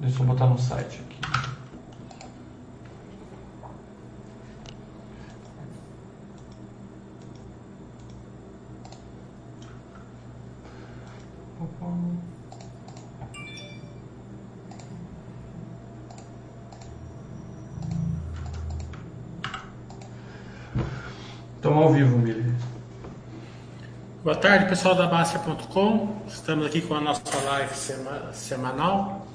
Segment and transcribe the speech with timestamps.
[0.00, 1.18] Deixa eu botar no site aqui.
[21.56, 22.54] Estamos ao vivo, Mili.
[24.24, 26.22] Boa tarde, pessoal da Baixa.com.
[26.26, 29.27] Estamos aqui com a nossa live sema semanal.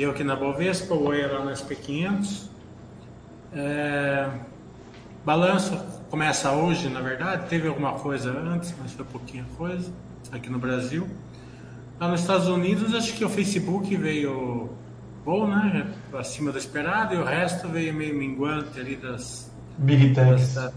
[0.00, 2.48] Eu aqui na Bovespa, o Oi lá na SP500.
[3.52, 4.26] É...
[5.26, 5.76] Balanço
[6.08, 7.50] começa hoje, na verdade.
[7.50, 9.92] Teve alguma coisa antes, mas foi pouquinha coisa
[10.32, 11.06] aqui no Brasil.
[12.00, 14.70] Lá nos Estados Unidos, acho que o Facebook veio
[15.22, 15.92] bom, né?
[16.14, 19.52] Acima do esperado, e o resto veio meio minguante ali das.
[19.76, 20.54] Big Techs.
[20.54, 20.72] Das,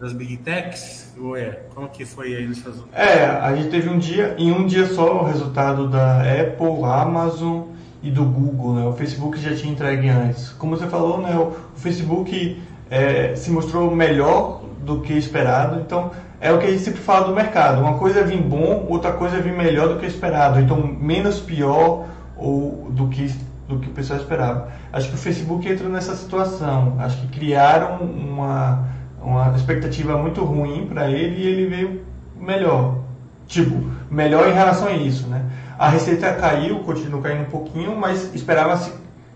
[0.00, 1.14] das Big Techs.
[1.18, 2.98] Ué, como que foi aí nos Estados Unidos?
[2.98, 7.73] É, a gente teve um dia, em um dia só, o resultado da Apple, Amazon
[8.04, 8.86] e do Google, né?
[8.86, 10.50] O Facebook já tinha entregue antes.
[10.50, 11.34] Como você falou, né?
[11.36, 16.82] O Facebook é, se mostrou melhor do que esperado, então é o que a gente
[16.82, 17.80] sempre fala do mercado.
[17.80, 20.60] Uma coisa é vir bom, outra coisa é vir melhor do que esperado.
[20.60, 22.04] Então, menos pior
[22.36, 23.34] ou do que
[23.66, 24.68] do que o pessoal esperava.
[24.92, 26.96] Acho que o Facebook entra nessa situação.
[26.98, 28.86] Acho que criaram uma,
[29.22, 32.02] uma expectativa muito ruim para ele e ele veio
[32.38, 32.98] melhor.
[33.46, 35.42] Tipo, melhor em relação a isso, né?
[35.78, 38.92] A receita caiu, continua caindo um pouquinho, mas esperava-se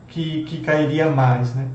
[0.07, 1.67] que, que cairia mais, né?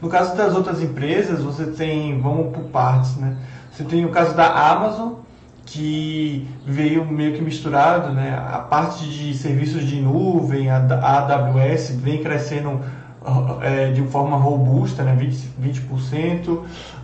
[0.00, 3.36] No caso das outras empresas, você tem, vamos por partes, né?
[3.72, 5.14] Você tem o caso da Amazon,
[5.64, 8.38] que veio meio que misturado, né?
[8.52, 12.80] A parte de serviços de nuvem, a AWS, vem crescendo
[13.60, 15.16] é, de forma robusta, né?
[15.18, 16.48] 20%, 20%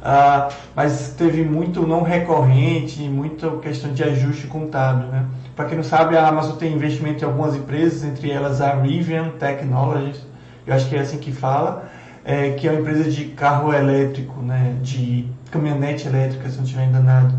[0.03, 5.27] uh, mas teve muito não recorrente, muita questão de ajuste contábil, né?
[5.55, 9.31] Para quem não sabe, a Amazon tem investimento em algumas empresas, entre elas a Rivian
[9.39, 10.21] Technologies,
[10.67, 11.91] eu acho que é assim que fala,
[12.25, 14.77] é, que é uma empresa de carro elétrico, né?
[14.81, 17.35] De caminhonete elétrica, se não estiver enganado.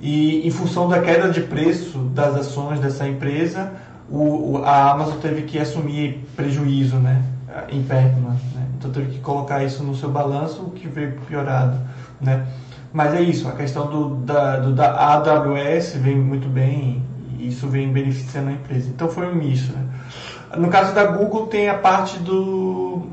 [0.00, 3.72] E em função da queda de preço das ações dessa empresa,
[4.08, 7.22] o, a Amazon teve que assumir prejuízo, né,
[7.68, 8.62] em performance, né?
[8.78, 11.78] Então teve que colocar isso no seu balanço, o que veio piorado,
[12.20, 12.46] né?
[12.92, 17.02] Mas é isso, a questão do, da, do, da AWS vem muito bem
[17.38, 18.88] e isso vem beneficiando a empresa.
[18.88, 19.86] Então foi um misto, né?
[20.56, 23.06] No caso da Google tem a parte do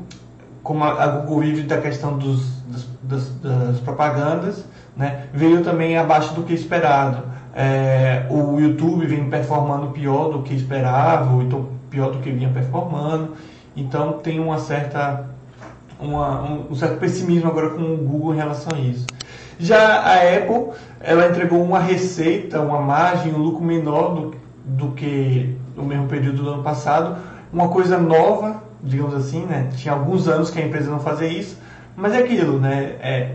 [0.66, 2.60] como a Google vive da questão dos,
[3.00, 4.64] das, das, propagandas,
[4.96, 7.22] né, veio também abaixo do que esperado.
[7.54, 13.34] É, o YouTube vem performando pior do que esperava, então pior do que vinha performando.
[13.76, 15.26] Então tem uma certa,
[16.00, 19.06] uma, um, um certo pessimismo agora com o Google em relação a isso.
[19.58, 24.34] Já a Apple, ela entregou uma receita, uma margem, um lucro menor do,
[24.64, 27.16] do que no mesmo período do ano passado,
[27.52, 29.68] uma coisa nova digamos assim, né?
[29.76, 31.58] Tinha alguns anos que a empresa não fazia isso,
[31.96, 32.96] mas é aquilo, né?
[33.00, 33.34] É,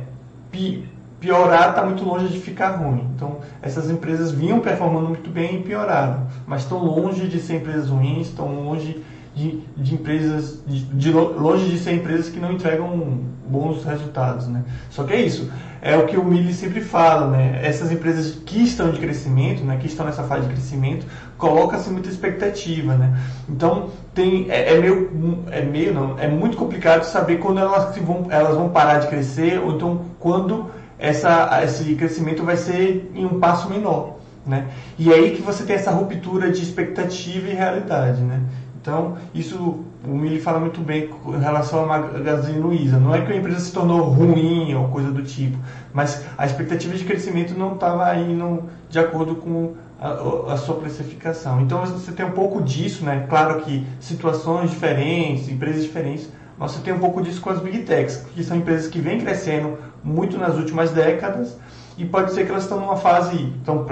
[0.50, 0.88] pi,
[1.20, 3.08] piorar está muito longe de ficar ruim.
[3.16, 7.90] Então, essas empresas vinham performando muito bem e pioraram, mas estão longe de ser empresas
[7.90, 9.04] ruins, estão longe
[9.34, 14.64] de, de empresas, de, de, longe de ser empresas que não entregam bons resultados, né?
[14.90, 15.50] Só que é isso,
[15.82, 17.60] é o que o Mili sempre fala, né?
[17.64, 19.78] Essas empresas que estão de crescimento, né?
[19.78, 21.06] Que estão nessa fase de crescimento,
[21.38, 23.18] coloca-se muita expectativa, né?
[23.50, 28.28] Então tem é, é, meio é meio não é muito complicado saber quando elas vão
[28.30, 33.40] elas vão parar de crescer ou então quando essa esse crescimento vai ser em um
[33.40, 34.68] passo menor, né?
[35.00, 38.42] E é aí que você tem essa ruptura de expectativa e realidade, né?
[38.82, 43.00] Então, isso o Mili fala muito bem em relação à Magazine Luiza.
[43.00, 45.56] Não é que a empresa se tornou ruim ou coisa do tipo,
[45.94, 51.62] mas a expectativa de crescimento não estava indo de acordo com a, a, sua precificação.
[51.62, 53.28] Então, você tem um pouco disso, né?
[53.30, 56.28] Claro que situações diferentes, empresas diferentes,
[56.58, 59.20] mas você tem um pouco disso com as Big Techs, que são empresas que vêm
[59.20, 61.56] crescendo muito nas últimas décadas
[61.98, 63.86] e pode ser que elas estão numa fase tão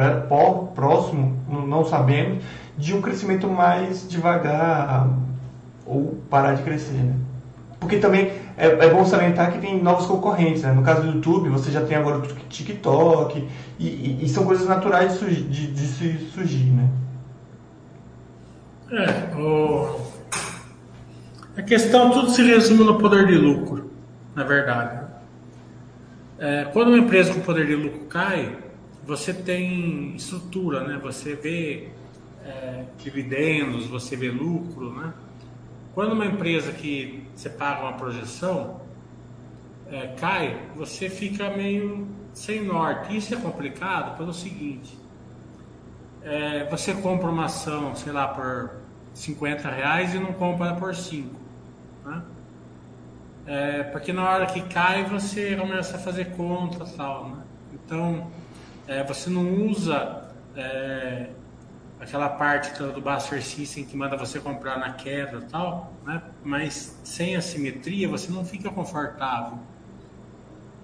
[0.74, 2.44] próximo, não sabemos,
[2.80, 5.10] de um crescimento mais devagar
[5.86, 7.16] ou parar de crescer, né?
[7.80, 10.72] Porque também é, é, bom salientar que tem novos concorrentes, né?
[10.72, 13.48] No caso do YouTube, você já tem agora o TikTok,
[13.78, 16.90] e, e, e são coisas naturais de, de, de surgir, né?
[18.92, 20.00] É, o...
[21.56, 23.92] a questão tudo se resume no poder de lucro,
[24.36, 25.06] na verdade.
[26.38, 28.58] É, quando uma empresa com poder de lucro cai,
[29.06, 31.00] você tem estrutura, né?
[31.02, 31.90] Você vê
[32.44, 35.14] é, dividendos, você vê lucro, né?
[35.94, 38.82] Quando uma empresa que você paga uma projeção
[39.92, 43.18] é, cai, você fica meio sem norte.
[43.18, 44.98] Isso é complicado pelo seguinte:
[46.24, 48.72] é, você compra uma ação, sei lá, por
[49.14, 51.36] 50 reais e não compra por 5.
[52.06, 52.22] Né?
[53.48, 57.30] É, porque na hora que cai você começa a fazer conta tal.
[57.30, 57.44] Né?
[57.74, 58.32] Então
[58.88, 61.30] é, você não usa é,
[62.00, 66.22] aquela parte do Buster System que manda você comprar na queda tal, né?
[66.44, 69.60] mas sem a simetria você não fica confortável.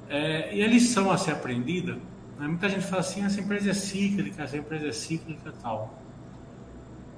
[0.10, 1.94] É, e a lição a ser aprendida,
[2.38, 2.48] né?
[2.48, 5.98] muita gente fala assim, essa empresa é cíclica, essa empresa é cíclica tal.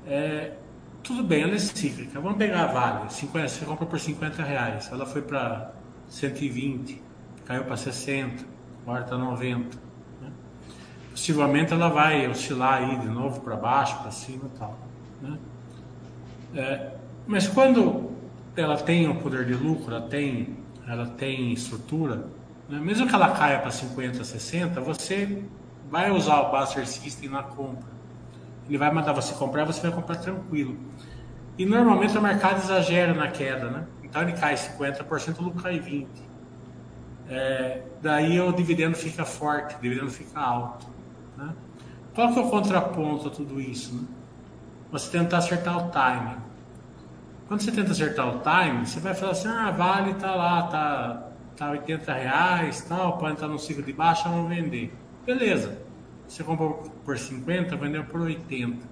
[0.05, 0.53] É,
[1.03, 2.19] tudo bem, ela é cíclica.
[2.19, 5.73] Vamos pegar a Vale, 50, você compra por 50 reais, ela foi para
[6.07, 7.01] 120,
[7.45, 8.45] caiu para 60,
[8.83, 9.86] agora está 90
[11.17, 14.77] possivelmente ela vai oscilar aí de novo para baixo, para cima e tal.
[15.19, 15.37] Né?
[16.55, 16.91] É,
[17.25, 18.11] mas quando
[18.55, 20.55] ela tem o poder de lucro, ela tem,
[20.87, 22.27] ela tem estrutura,
[22.69, 22.79] né?
[22.79, 25.43] mesmo que ela caia para 50, 60, você
[25.89, 27.89] vai usar o Buster System na compra.
[28.69, 30.77] Ele vai mandar você comprar, você vai comprar tranquilo.
[31.57, 33.87] E normalmente o mercado exagera na queda, né?
[34.03, 36.05] Então ele cai 50%, o lucro cai 20%.
[37.27, 40.96] É, daí o dividendo fica forte, o dividendo fica alto.
[41.37, 41.53] Né?
[42.13, 43.95] Qual que é o contraponto a tudo isso?
[43.95, 44.07] Né?
[44.91, 46.37] Você tentar acertar o timing.
[47.47, 51.29] Quando você tenta acertar o timing, você vai falar assim, ah, vale, tá lá, tá,
[51.55, 54.93] tá 80 reais, tal, pode estar no ciclo de baixa, vamos vender.
[55.25, 55.77] Beleza.
[56.27, 58.85] Você comprou por 50, vendeu por 80.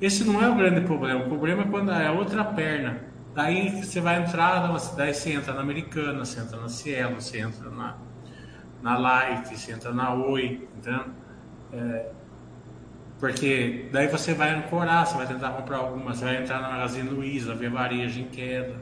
[0.00, 1.24] Esse não é o grande problema.
[1.24, 3.00] O problema é quando é a outra perna.
[3.34, 4.66] Daí você vai entrar,
[4.96, 7.96] daí você entra na Americana, você entra na Cielo, você entra na,
[8.82, 11.04] na Light, você entra na Oi, entendeu?
[11.72, 12.10] É,
[13.18, 17.08] porque daí você vai ancorar, você vai tentar comprar alguma, você vai entrar na Magazine
[17.08, 18.76] Luiza, ver varejo em queda.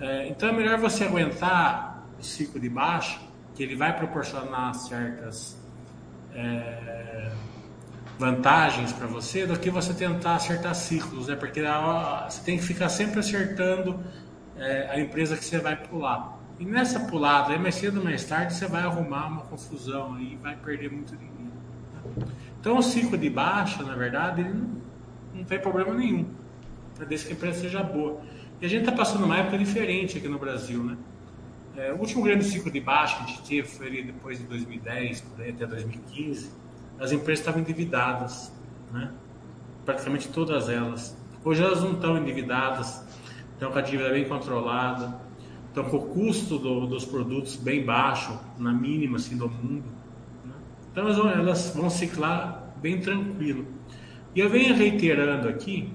[0.00, 3.20] É, então é melhor você aguentar o ciclo de baixo,
[3.54, 5.56] que ele vai proporcionar certas
[6.34, 7.30] é,
[8.18, 11.36] vantagens para você, do que você tentar acertar ciclos, né?
[11.36, 14.00] porque você tem que ficar sempre acertando
[14.56, 16.38] é, a empresa que você vai pular.
[16.58, 20.56] E nessa pulada, mais cedo ou mais tarde, você vai arrumar uma confusão e vai
[20.56, 21.32] perder muito dinheiro.
[22.60, 24.70] Então o ciclo de baixa, na verdade, ele não,
[25.34, 26.26] não tem problema nenhum.
[27.08, 28.20] Desde que a empresa seja boa.
[28.60, 30.96] E a gente está passando uma época diferente aqui no Brasil, né?
[31.76, 34.44] É, o último grande ciclo de baixa que a gente teve foi ali depois de
[34.44, 36.50] 2010, por aí, até 2015.
[37.00, 38.52] As empresas estavam endividadas,
[38.92, 39.10] né?
[39.84, 41.16] Praticamente todas elas.
[41.44, 43.02] Hoje elas não estão endividadas,
[43.54, 45.18] estão com a dívida bem controlada
[45.72, 49.86] então, com o custo do, dos produtos bem baixo, na mínima assim, do mundo.
[50.44, 50.52] Né?
[50.90, 53.64] Então, elas vão, elas vão ciclar bem tranquilo.
[54.34, 55.90] E eu venho reiterando aqui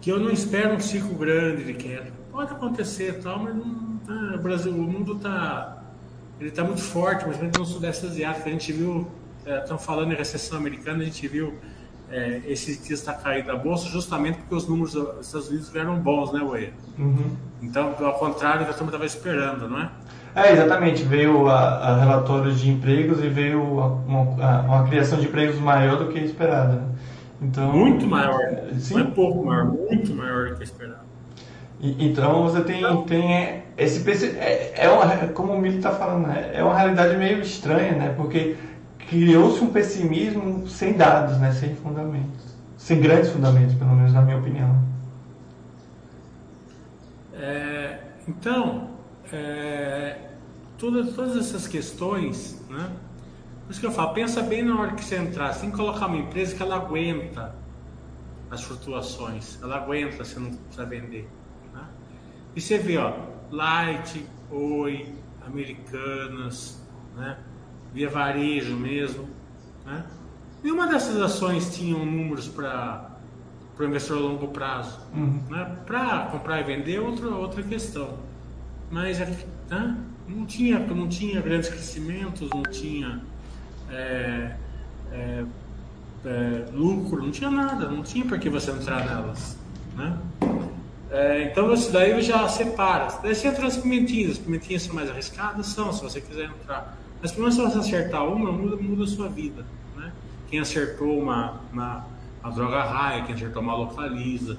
[0.00, 2.12] que eu não espero um ciclo grande de queda.
[2.30, 5.74] Pode acontecer, tal, mas não, tá, o Brasil, o mundo está
[6.38, 8.48] ele está muito forte, principalmente no Sudeste Asiático.
[8.48, 9.10] A gente viu,
[9.44, 11.58] estão é, falando em recessão americana, a gente viu
[12.10, 15.96] é, esse dias está caído a bolsa justamente porque os números dos Estados Unidos vieram
[15.98, 16.70] bons, né, Ué?
[16.98, 17.36] Uhum.
[17.62, 19.90] Então, ao contrário do que a turma estava esperando, não é?
[20.34, 21.02] É, exatamente.
[21.02, 25.96] Veio a, a relatórios de empregos e veio uma, uma, uma, criação de empregos maior
[25.96, 26.82] do que esperada.
[27.40, 28.38] Então, muito maior.
[28.78, 28.94] Sim.
[28.94, 31.08] Não é pouco maior, muito maior do que esperado.
[31.80, 34.04] E, então você tem, então, tem esse
[34.38, 36.50] é, é uma, como o Mili está falando, né?
[36.52, 38.14] é uma realidade meio estranha, né?
[38.16, 38.56] Porque
[39.08, 41.52] criou-se um pessimismo sem dados, né?
[41.52, 42.56] sem fundamentos.
[42.76, 44.82] Sem grandes fundamentos, pelo menos na minha opinião.
[47.32, 48.90] É, então,
[49.32, 50.30] é,
[50.76, 52.90] todas, todas essas questões, né?
[53.64, 55.76] Por isso que eu falo, pensa bem na hora que você entrar, você tem que
[55.76, 57.54] colocar uma empresa que ela aguenta
[58.50, 61.28] as flutuações, ela aguenta se não precisa vender.
[61.74, 61.84] Né?
[62.56, 63.12] E você vê, ó,
[63.50, 65.14] Light, Oi,
[65.46, 66.82] Americanas,
[67.14, 67.36] né?
[67.98, 69.28] Via varejo mesmo.
[69.84, 70.04] Né?
[70.62, 73.10] Nenhuma dessas ações tinham números para
[73.76, 75.00] o investidor a longo prazo.
[75.12, 75.42] Uhum.
[75.50, 75.76] Né?
[75.84, 78.18] Para comprar e vender é outra, outra questão.
[78.88, 79.96] Mas né?
[80.28, 83.20] não, tinha, não tinha grandes crescimentos, não tinha
[83.90, 84.54] é,
[85.10, 85.44] é,
[86.24, 89.58] é, lucro, não tinha nada, não tinha por que você entrar nelas.
[89.96, 90.16] Né?
[91.10, 93.08] É, então isso daí já separa.
[93.22, 96.96] Daí você entra nas pimentinhas, as pimentinhas são mais arriscadas, são, se você quiser entrar
[97.20, 99.64] mas pelo menos se você acertar uma, muda, muda a sua vida.
[99.96, 100.12] Né?
[100.48, 102.06] Quem acertou uma, uma,
[102.42, 104.58] uma droga raia, quem acertou uma localiza,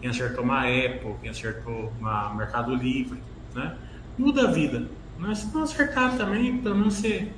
[0.00, 3.20] quem acertou uma Apple, quem acertou uma Mercado Livre,
[3.54, 3.76] né?
[4.18, 4.88] muda a vida.
[5.18, 7.28] Mas se não acertar também, pelo menos você.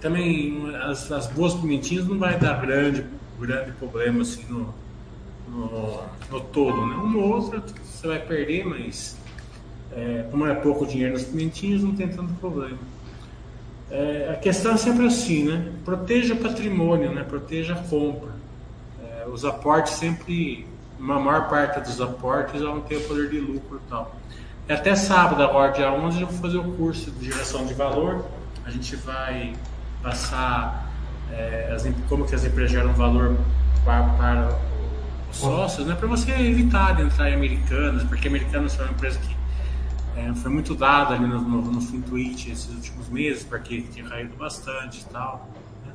[0.00, 3.04] Também as, as boas pimentinhas não vai dar grande,
[3.40, 4.74] grande problema assim no,
[5.48, 6.86] no, no todo.
[6.86, 6.94] Né?
[6.94, 9.16] Uma ou outra você vai perder, mas
[9.92, 12.78] é, como é pouco dinheiro nas pimentinhas, não tem tanto problema.
[13.90, 15.72] É, a questão é sempre assim, né?
[15.84, 17.24] Proteja o patrimônio, né?
[17.24, 18.30] Proteja a compra.
[19.02, 20.66] É, os aportes sempre
[20.98, 24.14] uma maior parte dos aportes vão ter o poder de lucro e tal.
[24.68, 28.26] E até sábado, agora, dia 11, eu vou fazer o curso de geração de valor.
[28.66, 29.54] A gente vai
[30.02, 30.92] passar
[31.32, 33.36] é, as, como que as empresas geram valor
[33.84, 34.58] para, para
[35.30, 39.18] os sócios, né, para você evitar de entrar em americanas, porque americanas foi uma empresa
[39.18, 39.37] que
[40.18, 44.34] é, foi muito dada ali no, no, no Fintuit esses últimos meses, porque tinha caído
[44.36, 45.48] bastante e tal.
[45.86, 45.92] Né?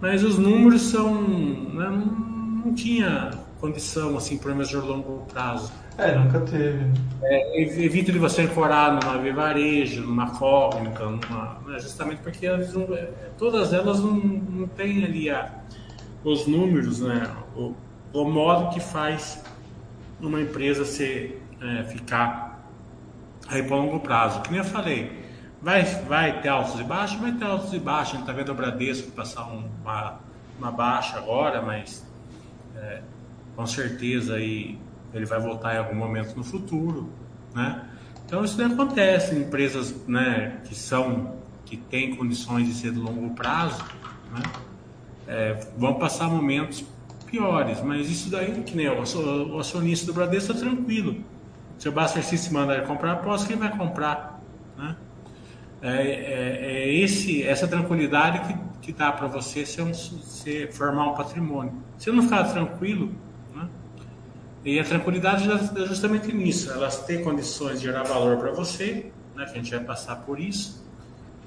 [0.00, 1.20] Mas os números são.
[1.20, 2.30] Né, não,
[2.64, 5.70] não tinha condição assim para investidor longo prazo.
[5.98, 6.90] É, nunca teve.
[7.22, 12.84] É, evita de você ancorar numa varejo, numa cógnica, numa, né, justamente porque elas não,
[12.94, 15.52] é, todas elas não, não têm ali a,
[16.24, 17.74] os números, né, o,
[18.14, 19.44] o modo que faz
[20.18, 22.49] uma empresa ser, é, ficar
[23.50, 24.40] aí para longo prazo.
[24.42, 25.24] Que nem eu falei,
[25.60, 28.14] vai, vai ter altos e baixos, vai ter altos e baixos.
[28.14, 30.20] A gente está vendo o Bradesco passar um, uma,
[30.58, 32.06] uma baixa agora, mas
[32.76, 33.02] é,
[33.56, 34.78] com certeza aí
[35.12, 37.10] ele vai voltar em algum momento no futuro,
[37.54, 37.84] né?
[38.24, 43.34] Então isso acontece em empresas, né, que são que têm condições de ser de longo
[43.34, 43.82] prazo,
[44.32, 44.42] né?
[45.26, 46.84] É, vão passar momentos
[47.26, 51.24] piores, mas isso daí que nem o acionista do Bradesco está tranquilo.
[51.80, 54.38] Se o Buster se mandar ele comprar, aposto que ele vai comprar,
[54.76, 54.96] né?
[55.80, 59.92] É, é, é esse, essa tranquilidade que, que dá para você ser um,
[60.72, 61.72] formar um patrimônio.
[61.96, 63.10] Se não ficar tranquilo,
[64.62, 69.46] e a tranquilidade é justamente nisso, elas têm condições de gerar valor para você, né,
[69.46, 70.84] que a gente vai passar por isso,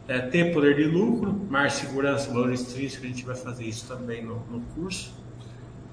[0.07, 4.25] é, ter poder de lucro, mais segurança, valor extrínseco, a gente vai fazer isso também
[4.25, 5.13] no, no curso,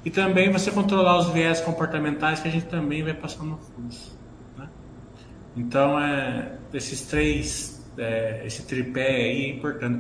[0.03, 4.19] e também você controlar os viés comportamentais que a gente também vai passar no curso.
[5.57, 5.65] Né?
[5.65, 9.99] Então, é, esses três é, esse tripé aí é importante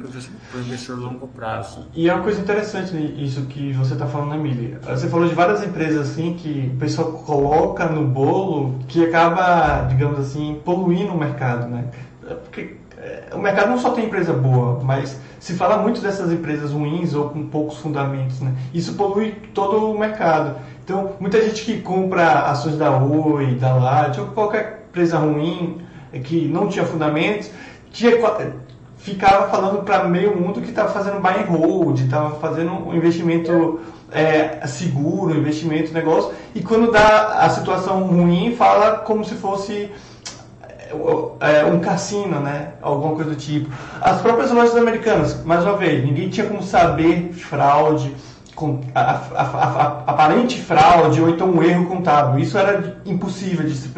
[0.50, 1.86] para o investidor longo prazo.
[1.94, 4.80] E é uma coisa interessante isso que você está falando, Emília.
[4.82, 10.18] Você falou de várias empresas assim que o pessoal coloca no bolo que acaba, digamos
[10.18, 11.84] assim, poluindo o mercado, né?
[12.44, 16.72] Porque é, o mercado não só tem empresa boa, mas se fala muito dessas empresas
[16.72, 18.54] ruins ou com poucos fundamentos, né?
[18.72, 20.56] Isso polui todo o mercado.
[20.84, 25.80] Então, muita gente que compra ações da Oi, da Lat ou qualquer empresa ruim
[26.24, 27.50] que não tinha fundamentos,
[27.92, 28.12] tinha,
[28.98, 33.80] ficava falando para meio mundo que estava fazendo buy and hold, estava fazendo um investimento
[34.10, 39.90] é, seguro, investimento negócio, e quando dá a situação ruim, fala como se fosse
[41.38, 42.72] é, um cassino, né?
[42.82, 43.70] Alguma coisa do tipo.
[44.00, 48.12] As próprias lojas americanas, mais uma vez, ninguém tinha como saber fraude,
[48.94, 52.40] a, a, a, aparente fraude ou então um erro contábil.
[52.40, 53.90] Isso era impossível de se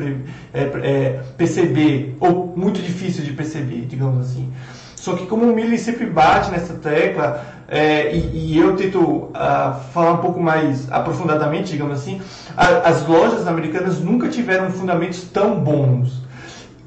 [0.52, 4.52] é, é, perceber, ou muito difícil de perceber, digamos assim.
[4.96, 9.74] Só que como o Millie sempre bate nessa tecla, é, e, e, eu tento uh,
[9.92, 12.20] falar um pouco mais aprofundadamente, digamos assim,
[12.56, 16.22] a, as lojas americanas nunca tiveram fundamentos tão bons.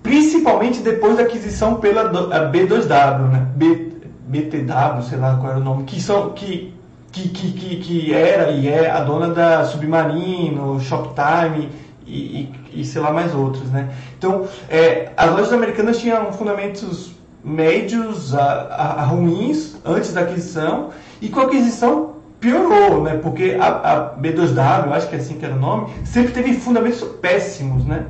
[0.04, 2.10] Principalmente depois da aquisição pela
[2.52, 3.48] B2W, né?
[3.56, 3.96] B,
[4.28, 6.75] BTW, sei lá qual era o nome, que, são, que
[7.16, 11.70] que, que, que, que era e é a dona da Submarino, Shoptime
[12.06, 13.90] e, e, e sei lá mais outros, né?
[14.18, 20.90] Então, é, as lojas americanas tinham fundamentos médios a, a, a, ruins antes da aquisição
[21.22, 23.18] e com a aquisição piorou, né?
[23.24, 27.02] Porque a, a B2W, acho que é assim que era o nome, sempre teve fundamentos
[27.22, 28.08] péssimos, né?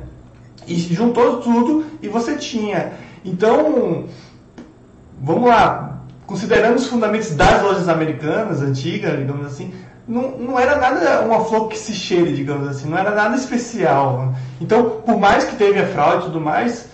[0.66, 2.94] E juntou tudo e você tinha.
[3.24, 4.06] Então,
[5.22, 5.95] vamos lá,
[6.26, 9.72] considerando os fundamentos das lojas americanas antigas, digamos assim,
[10.06, 14.34] não, não era nada uma flor que se cheire, digamos assim, não era nada especial.
[14.60, 16.88] Então, por mais que teve a fraude e tudo mais,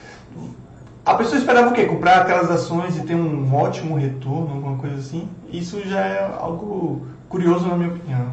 [1.04, 1.84] a pessoa esperava o quê?
[1.84, 5.28] Comprar aquelas ações e ter um ótimo retorno, alguma coisa assim.
[5.50, 8.32] Isso já é algo curioso na minha opinião.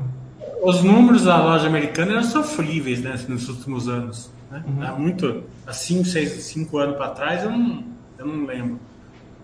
[0.62, 4.29] Os números da loja americana eram sofríveis né, nos últimos anos.
[4.51, 4.63] Né?
[4.68, 4.84] Uhum.
[4.84, 7.84] Há muito, há 5, 6, 5 anos para trás, eu não,
[8.18, 8.79] eu não lembro.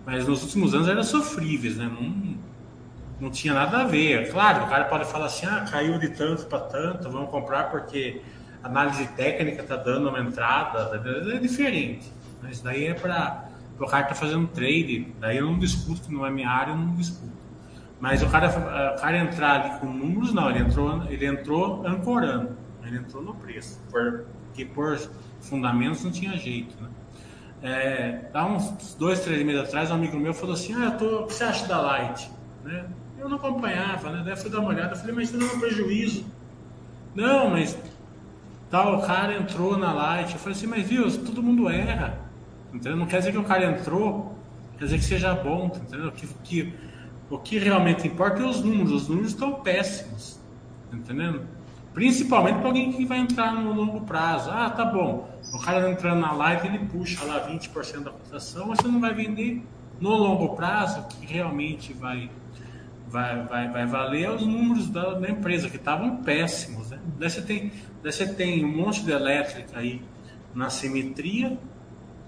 [0.06, 1.90] Mas nos últimos anos eram sofríveis, né?
[1.92, 2.38] Não,
[3.20, 4.30] não tinha nada a ver.
[4.30, 8.22] Claro, o cara pode falar assim, ah, caiu de tanto para tanto, vamos comprar porque
[8.62, 11.02] análise técnica está dando uma entrada,
[11.34, 12.12] é diferente.
[12.40, 13.48] Mas daí é para
[13.80, 16.76] o cara tá fazendo trade, daí eu não discuto, que não é minha área, eu
[16.76, 17.34] não discuto.
[17.98, 18.48] Mas o cara,
[18.94, 23.34] o cara entrar ali com números, não, ele entrou, ele entrou ancorando, ele entrou no
[23.34, 24.96] preço, porque por
[25.40, 26.88] fundamentos não tinha jeito, né?
[27.66, 31.22] É, há uns dois, três meses atrás, um amigo meu falou assim: Ah, eu tô,
[31.22, 32.30] o que você acha da Light?
[32.64, 32.86] Né?
[33.18, 34.22] Eu não acompanhava, né?
[34.24, 36.24] Daí fui dar uma olhada, eu falei, mas isso não é um prejuízo.
[37.12, 37.76] Não, mas
[38.70, 40.32] tal cara entrou na Light.
[40.32, 42.16] Eu falei assim, mas viu, todo mundo erra.
[42.72, 42.96] Entendeu?
[42.96, 44.38] Não quer dizer que o cara entrou,
[44.78, 46.12] quer dizer que seja bom, entendeu?
[46.12, 46.74] Que, que,
[47.28, 48.92] o que realmente importa é os números.
[48.92, 50.38] Os números estão péssimos.
[50.92, 51.42] Entendendo?
[51.96, 54.50] Principalmente para alguém que vai entrar no longo prazo.
[54.50, 55.30] Ah, tá bom.
[55.50, 59.14] O cara entrando na live, ele puxa lá 20% da cotação, mas você não vai
[59.14, 59.62] vender
[59.98, 62.28] no longo prazo, que realmente vai,
[63.08, 66.90] vai, vai, vai valer os números da, da empresa, que estavam péssimos.
[66.90, 66.98] Né?
[67.18, 67.72] Daí, você tem,
[68.02, 70.02] daí você tem um monte de elétrica aí
[70.54, 71.58] na simetria,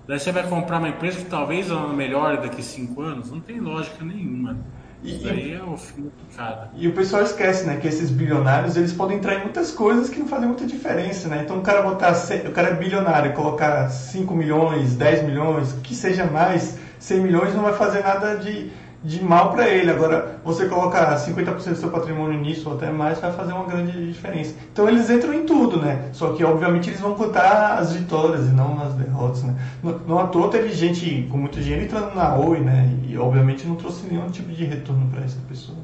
[0.07, 3.61] daí você vai comprar uma empresa que talvez ela melhore daqui cinco anos, não tem
[3.61, 4.57] lógica nenhuma.
[5.03, 6.71] E, Isso aí é o fim do picado.
[6.75, 10.19] E o pessoal esquece, né, que esses bilionários, eles podem entrar em muitas coisas que
[10.19, 11.43] não fazem muita diferença, né?
[11.45, 16.25] Então o cara botar, o cara é bilionário, colocar 5 milhões, 10 milhões, que seja
[16.25, 19.91] mais, 100 milhões não vai fazer nada de, de mal para ele.
[19.91, 24.07] Agora, você colocar 50% do seu patrimônio nisso ou até mais vai fazer uma grande
[24.07, 24.55] diferença.
[24.73, 26.09] Então eles entram em tudo, né?
[26.13, 29.55] Só que obviamente eles vão contar as vitórias e não as derrotas, né?
[29.83, 32.93] Não, não à toa teve gente com muito dinheiro entrando na Oi, né?
[33.07, 35.79] E obviamente não trouxe nenhum tipo de retorno para essa pessoa.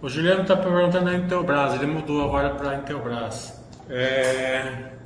[0.00, 3.60] O Juliano está perguntando a Intelbras, ele mudou agora para Intelbras.
[3.90, 4.97] É...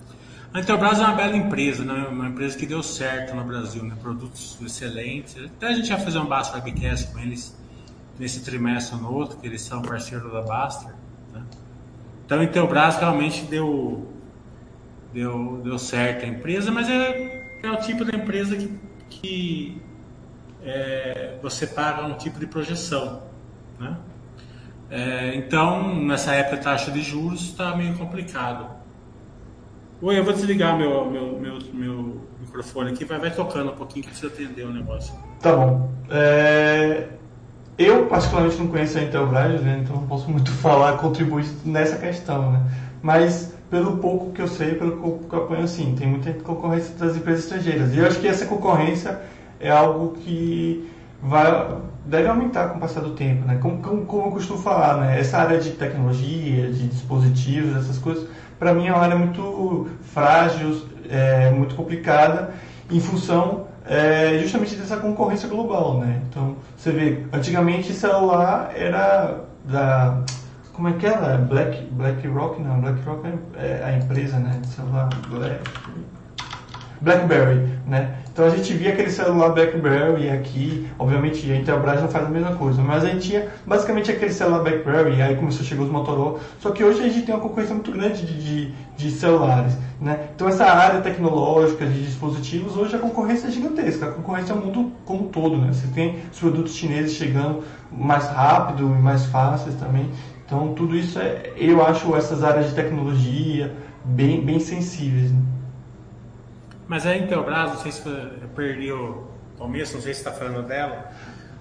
[0.55, 2.09] A Intelbras é uma bela empresa, né?
[2.11, 3.97] uma empresa que deu certo no Brasil, né?
[4.03, 5.35] produtos excelentes.
[5.43, 7.57] Até a gente vai fazer um Basta Webcast com eles
[8.19, 10.93] nesse trimestre ou no outro, que eles são parceiros da Baster.
[11.33, 11.43] Né?
[12.27, 14.13] Então a Intelbras realmente deu,
[15.15, 18.79] deu, deu certo a empresa, mas é, é o tipo da empresa que,
[19.09, 19.83] que
[20.63, 23.23] é, você paga um tipo de projeção.
[23.81, 23.97] Né?
[24.91, 28.82] É, então, nessa época, a taxa de juros está meio complicado.
[30.03, 34.03] Oi, eu vou desligar meu, meu, meu, meu microfone aqui, vai, vai tocando um pouquinho
[34.03, 35.15] que precisa atender o negócio.
[35.41, 35.93] Tá bom.
[36.11, 37.07] É...
[37.79, 39.81] Eu, particularmente, não conheço a Intelbras, né?
[39.81, 42.67] então não posso muito falar, contribuir nessa questão, né?
[43.01, 46.93] Mas, pelo pouco que eu sei, pelo pouco que eu apanho, sim, tem muita concorrência
[46.97, 47.95] das empresas estrangeiras.
[47.95, 49.21] E eu acho que essa concorrência
[49.61, 50.91] é algo que
[51.23, 53.57] vai, deve aumentar com o passar do tempo, né?
[53.63, 55.21] Como, como, como eu costumo falar, né?
[55.21, 58.29] Essa área de tecnologia, de dispositivos, essas coisas
[58.63, 62.51] para mim é uma área muito frágil, é, muito complicada,
[62.89, 66.23] em função é, justamente dessa concorrência global, né?
[66.31, 70.23] Então, você vê, antigamente celular era da...
[70.73, 71.39] Como é que era?
[71.39, 72.63] Black, Black Rock?
[72.63, 74.61] Não, Black Rock é, é a empresa, né?
[74.65, 75.61] Celular Black...
[77.03, 78.15] BlackBerry, né?
[78.33, 82.55] Então a gente via aquele celular BlackBerry aqui, obviamente a Intelbras não faz a mesma
[82.55, 86.39] coisa, mas a gente tinha basicamente aquele celular BlackBerry, aí começou a chegar os Motorola,
[86.61, 90.29] só que hoje a gente tem uma concorrência muito grande de, de, de celulares, né?
[90.35, 94.59] Então essa área tecnológica de dispositivos, hoje a concorrência é gigantesca, a concorrência é o
[94.59, 95.73] mundo como um todo, né?
[95.73, 100.09] Você tem os produtos chineses chegando mais rápido e mais fáceis também,
[100.47, 105.39] então tudo isso é, eu acho essas áreas de tecnologia bem, bem sensíveis, né?
[106.93, 109.27] Mas a Intelbras, não sei se eu perdi o
[109.57, 111.11] começo, não sei se está falando dela.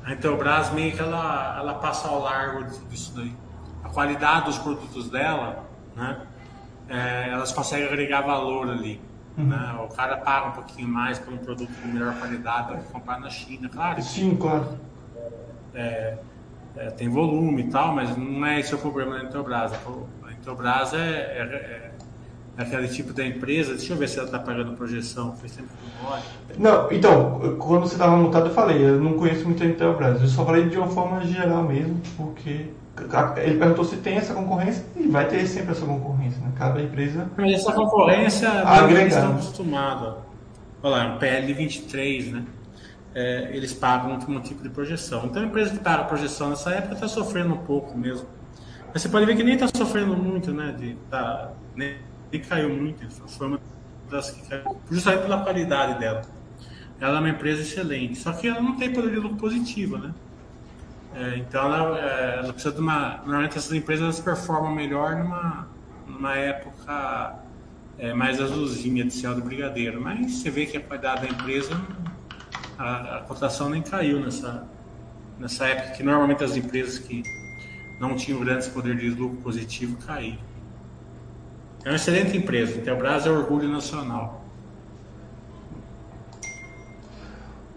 [0.03, 3.33] A Intelbras meio que ela, ela passa ao largo disso daí.
[3.81, 5.63] A qualidade dos produtos dela,
[5.95, 6.19] né?
[6.89, 8.99] É, elas conseguem agregar valor ali.
[9.37, 9.45] Uhum.
[9.45, 9.79] Né?
[9.81, 13.17] O cara paga um pouquinho mais por um produto de melhor qualidade do que comprar
[13.17, 14.01] na China, claro.
[14.01, 14.77] Sim, claro.
[15.73, 16.17] É,
[16.75, 19.71] é, tem volume e tal, mas não é esse o problema da Intelbras.
[19.71, 21.91] A Intelbras é, é, é
[22.57, 23.73] aquele tipo da empresa.
[23.73, 25.35] Deixa eu ver se ela está pagando projeção.
[25.35, 26.83] Faz tempo que não.
[26.83, 30.21] Não, então, quando você estava montado, eu falei, eu não conheço muito a Intelbras.
[30.21, 32.67] Eu só falei de uma forma geral mesmo, porque
[33.43, 36.51] ele perguntou se tem essa concorrência e vai ter sempre essa concorrência, né?
[36.57, 37.29] Cada empresa.
[37.37, 38.49] Mas essa concorrência
[38.89, 40.15] eles estão acostumados.
[40.83, 42.45] Olha lá, um PL 23, né?
[43.13, 45.25] É, eles pagam um tipo de projeção.
[45.25, 48.27] Então a empresa que paga projeção nessa época está sofrendo um pouco mesmo.
[48.93, 50.75] Mas você pode ver que nem está sofrendo muito, né?
[50.77, 51.95] De, tá, né?
[52.31, 53.09] E caiu muito.
[53.29, 53.59] Foi uma
[54.09, 56.21] das que caiu, justamente pela qualidade dela.
[56.99, 60.13] Ela é uma empresa excelente, só que ela não tem poder de lucro positivo, né?
[61.13, 63.17] É, então ela, é, ela, precisa de uma.
[63.17, 65.67] Normalmente essas empresas performam melhor numa,
[66.07, 67.39] numa época
[67.97, 69.99] é, mais azulzinha de céu do brigadeiro.
[69.99, 71.79] Mas você vê que a qualidade da empresa,
[72.77, 74.67] a, a cotação nem caiu nessa,
[75.37, 77.23] nessa época, que normalmente as empresas que
[77.99, 80.50] não tinham grandes poder de lucro positivo caíram.
[81.83, 82.77] É uma excelente empresa.
[82.77, 84.43] Intelbras é orgulho nacional.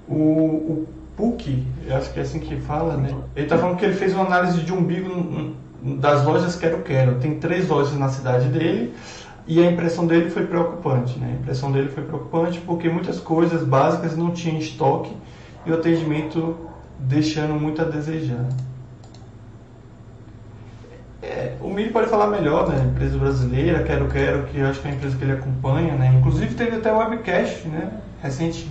[0.07, 3.17] O, o PUC, acho que é assim que fala, né?
[3.35, 7.19] Ele está falando que ele fez uma análise de umbigo das lojas Quero Quero.
[7.19, 8.95] Tem três lojas na cidade dele
[9.47, 11.37] e a impressão dele foi preocupante, né?
[11.39, 15.13] A impressão dele foi preocupante porque muitas coisas básicas não tinham estoque
[15.65, 16.57] e o atendimento
[16.99, 18.47] deixando muito a desejar.
[21.25, 22.85] É, o Mili pode falar melhor, né?
[22.85, 26.15] Empresa brasileira, Quero Quero, que eu acho que é a empresa que ele acompanha, né?
[26.19, 27.91] Inclusive teve até webcast, né?
[28.23, 28.71] Recente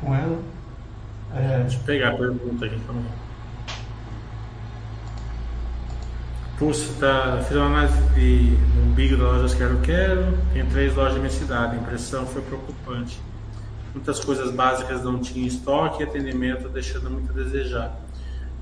[0.00, 0.38] com ela.
[1.34, 1.60] É...
[1.60, 3.06] Deixa eu pegar a pergunta aqui também.
[6.58, 11.14] Pulso tá, fiz uma análise de, do Big da lojas Quero Quero, tem três lojas
[11.14, 13.18] na minha cidade, a impressão foi preocupante.
[13.94, 17.96] Muitas coisas básicas não tinham estoque e atendimento deixando muito a desejar.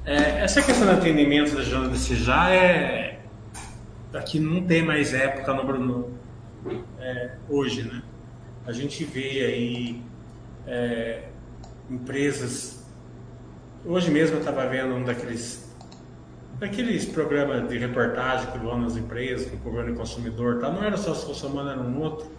[0.05, 3.16] É, essa questão do atendimento deixando a desejar é.
[4.17, 6.11] Aqui não tem mais época no Bruno
[6.99, 8.03] é, hoje, né?
[8.67, 10.03] A gente vê aí
[10.67, 11.29] é,
[11.91, 12.85] empresas.
[13.85, 15.67] Hoje mesmo eu estava vendo um daqueles
[16.59, 20.71] Aqueles programas de reportagem que vão nas empresas, que o consumidor, tá?
[20.71, 22.31] não era só se fosse humano, era um outro.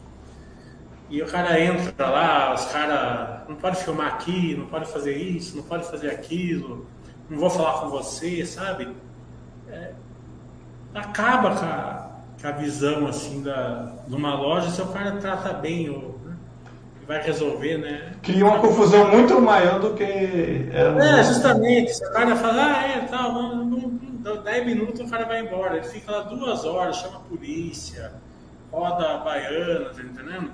[1.08, 5.56] E o cara entra lá, os caras não pode filmar aqui, não pode fazer isso,
[5.56, 6.88] não pode fazer aquilo,
[7.30, 8.92] não vou falar com você, sabe?
[9.70, 9.92] É,
[10.94, 12.10] acaba com a,
[12.42, 16.36] com a, visão assim da, de uma loja se o cara trata bem o, né?
[17.08, 18.14] vai resolver, né?
[18.22, 21.20] Cria uma confusão muito maior do que era.
[21.20, 21.94] É, justamente.
[21.94, 23.98] Se o cara fala, ah, é, tal, não, não
[24.36, 25.78] 10 minutos o cara vai embora.
[25.78, 28.14] Ele fica lá duas horas, chama a polícia,
[28.72, 30.54] roda a baiana, tá entendendo?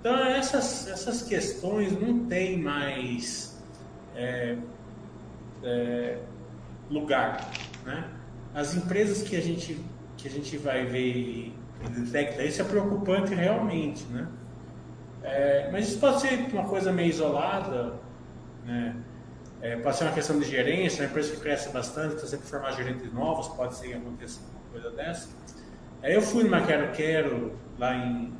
[0.00, 3.62] Então essas, essas questões não tem mais
[4.14, 4.56] é,
[5.62, 6.18] é,
[6.90, 7.48] lugar.
[7.84, 8.04] Né?
[8.56, 9.78] As empresas que a gente,
[10.16, 11.54] que a gente vai ver e
[11.90, 14.02] detecta isso é preocupante realmente.
[14.04, 14.26] Né?
[15.22, 17.92] É, mas isso pode ser uma coisa meio isolada.
[18.64, 18.96] Né?
[19.60, 22.70] É, pode ser uma questão de gerência, uma empresa que cresce bastante, está sempre formar
[22.72, 25.28] gerentes novos, pode ser que aconteça uma coisa dessa.
[26.02, 28.32] Aí eu fui numa Quero Quero, lá em,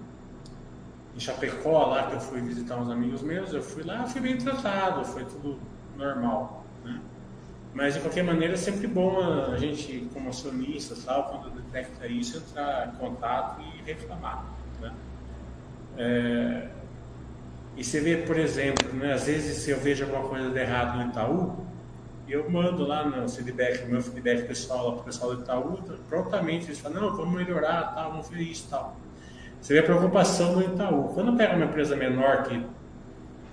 [1.15, 4.39] em Chapecó, lá que eu fui visitar uns amigos meus, eu fui lá, fui bem
[4.39, 5.59] tratado, foi tudo
[5.95, 6.65] normal.
[6.83, 7.03] Né?
[7.77, 12.39] Mas de qualquer maneira é sempre bom a gente, como acionista, tal, quando detecta isso,
[12.39, 14.47] entrar em contato e reclamar.
[14.81, 14.95] Né?
[15.99, 16.69] É,
[17.77, 20.97] e você vê, por exemplo, né, às vezes se eu vejo alguma coisa de errado
[20.97, 21.67] no Itaú,
[22.27, 26.81] eu mando lá no feedback, meu feedback pessoal, para o pessoal do Itaú, prontamente eles
[26.81, 28.97] falam, não, vamos melhorar, tal, vamos fazer isso tal.
[29.61, 31.13] Você vê a preocupação do Itaú.
[31.13, 32.65] Quando pega uma empresa menor que,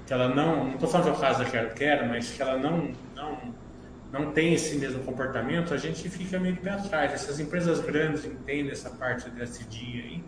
[0.07, 2.41] que ela não, não estou falando que é o caso da Quero Quero, mas que
[2.41, 3.37] ela não, não,
[4.13, 7.13] não tem esse mesmo comportamento, a gente fica meio de pé atrás.
[7.13, 10.23] Essas empresas grandes entendem essa parte desse dia aí.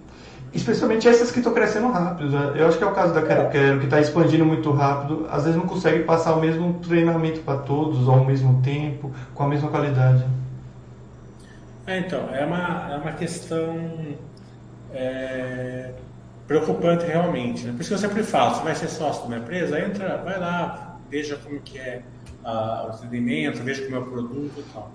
[0.51, 2.31] Especialmente essas que estão crescendo rápido.
[2.31, 2.53] Né?
[2.55, 5.27] Eu acho que é o caso da Quero Quero, que está expandindo muito rápido.
[5.29, 9.47] Às vezes não consegue passar o mesmo treinamento para todos ao mesmo tempo, com a
[9.47, 10.25] mesma qualidade.
[11.85, 14.15] É, então, é uma, é uma questão
[14.91, 15.91] é,
[16.47, 17.65] preocupante realmente.
[17.65, 17.73] Né?
[17.73, 20.39] Por isso que eu sempre falo, se vai ser sócio de uma empresa, entra, vai
[20.39, 22.01] lá, veja como que é
[22.45, 24.91] o atendimento, veja como é o produto e tal.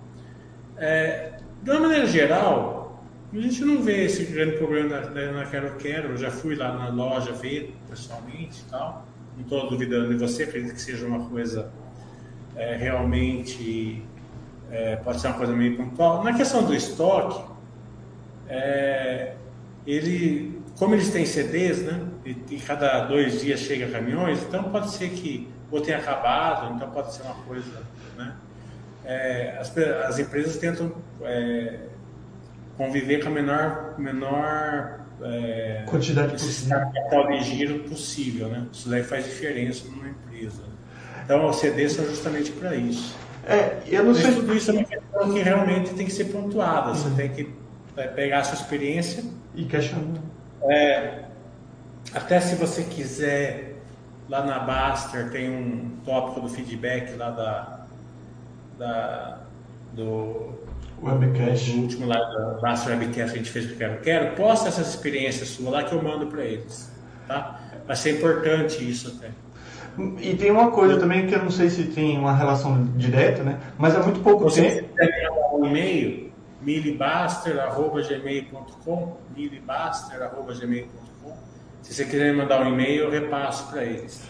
[0.76, 1.32] É,
[1.62, 6.10] de uma maneira geral, a gente não vê esse grande problema na, na Quero Quero.
[6.10, 9.06] Eu já fui lá na loja ver pessoalmente e tal.
[9.36, 11.70] Não estou duvidando de você, acredito que seja uma coisa
[12.56, 14.02] é, realmente.
[14.70, 16.22] É, pode ser uma coisa meio pontual.
[16.24, 17.42] Na questão do estoque,
[18.48, 19.34] é,
[19.86, 22.08] ele, como eles têm CDs, né?
[22.24, 26.90] E, e, cada dois dias chega caminhões, então pode ser que ou tenha acabado, então
[26.90, 27.83] pode ser uma coisa,
[28.16, 28.35] né?
[29.04, 31.80] É, as, as empresas tentam é,
[32.76, 36.78] conviver com a menor, menor é, quantidade possível.
[36.78, 38.66] capital de giro possível, né?
[38.72, 40.62] Isso daí faz diferença numa empresa.
[41.24, 43.14] Então, os CDs são justamente para isso.
[43.46, 44.35] É, eu não Mas sei.
[44.35, 46.94] Tudo isso é uma questão que realmente tem que ser pontuada.
[46.94, 47.54] Você tem que
[47.96, 50.20] é, pegar a sua experiência e questionar.
[50.62, 51.24] É,
[52.12, 53.69] até se você quiser,
[54.30, 57.80] lá na Baster tem um tópico do feedback lá da,
[58.78, 59.40] da
[59.92, 60.54] do
[61.02, 61.72] Webcast.
[61.72, 64.68] O último lá da Master Webcast que a gente fez com o Quero Quero, posta
[64.68, 66.88] essas experiências suas lá que eu mando para eles.
[67.26, 67.58] Tá?
[67.86, 69.32] Vai ser importante isso até.
[70.20, 73.58] E tem uma coisa também que eu não sei se tem uma relação direta, né?
[73.76, 74.88] Mas é muito pouco Você tempo.
[74.96, 80.99] Você um e-mail, milibaster.gmail.com milibaster.gmail.com
[81.82, 84.22] Se você quiser mandar um e-mail, eu repasso para eles.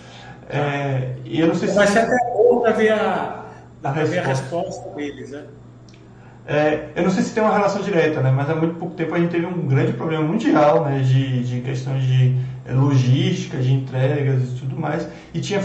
[0.49, 1.93] É, e eu não sei Vai se...
[1.93, 3.45] ser até bom para ver a,
[3.83, 5.45] a, ver a resposta deles, né?
[6.47, 9.15] É, eu não sei se tem uma relação direta, né, mas há muito pouco tempo
[9.15, 12.35] a gente teve um grande problema mundial né, de, de questões de
[12.69, 15.63] logística, de entregas e tudo mais, e tinha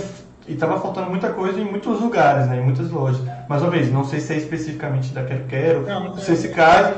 [0.48, 3.22] e estava faltando muita coisa em muitos lugares, né, em muitas lojas.
[3.50, 6.50] Mais uma vez, não sei se é especificamente da Quero Quero, não, não sei se
[6.50, 6.94] cai,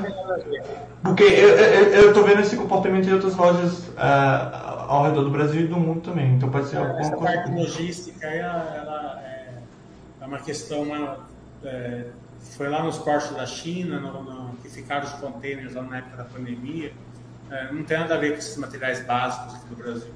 [1.01, 5.67] porque eu estou vendo esse comportamento em outras lojas uh, ao redor do Brasil e
[5.67, 7.33] do mundo também, então pode ser é, alguma essa coisa.
[7.33, 9.49] Parte logística ela, ela é,
[10.21, 10.85] é, uma questão
[11.63, 12.05] é,
[12.55, 16.17] foi lá nos portos da China, no, no, que ficaram os contêineres lá na época
[16.17, 16.91] da pandemia.
[17.49, 20.11] É, não tem nada a ver com esses materiais básicos aqui do Brasil.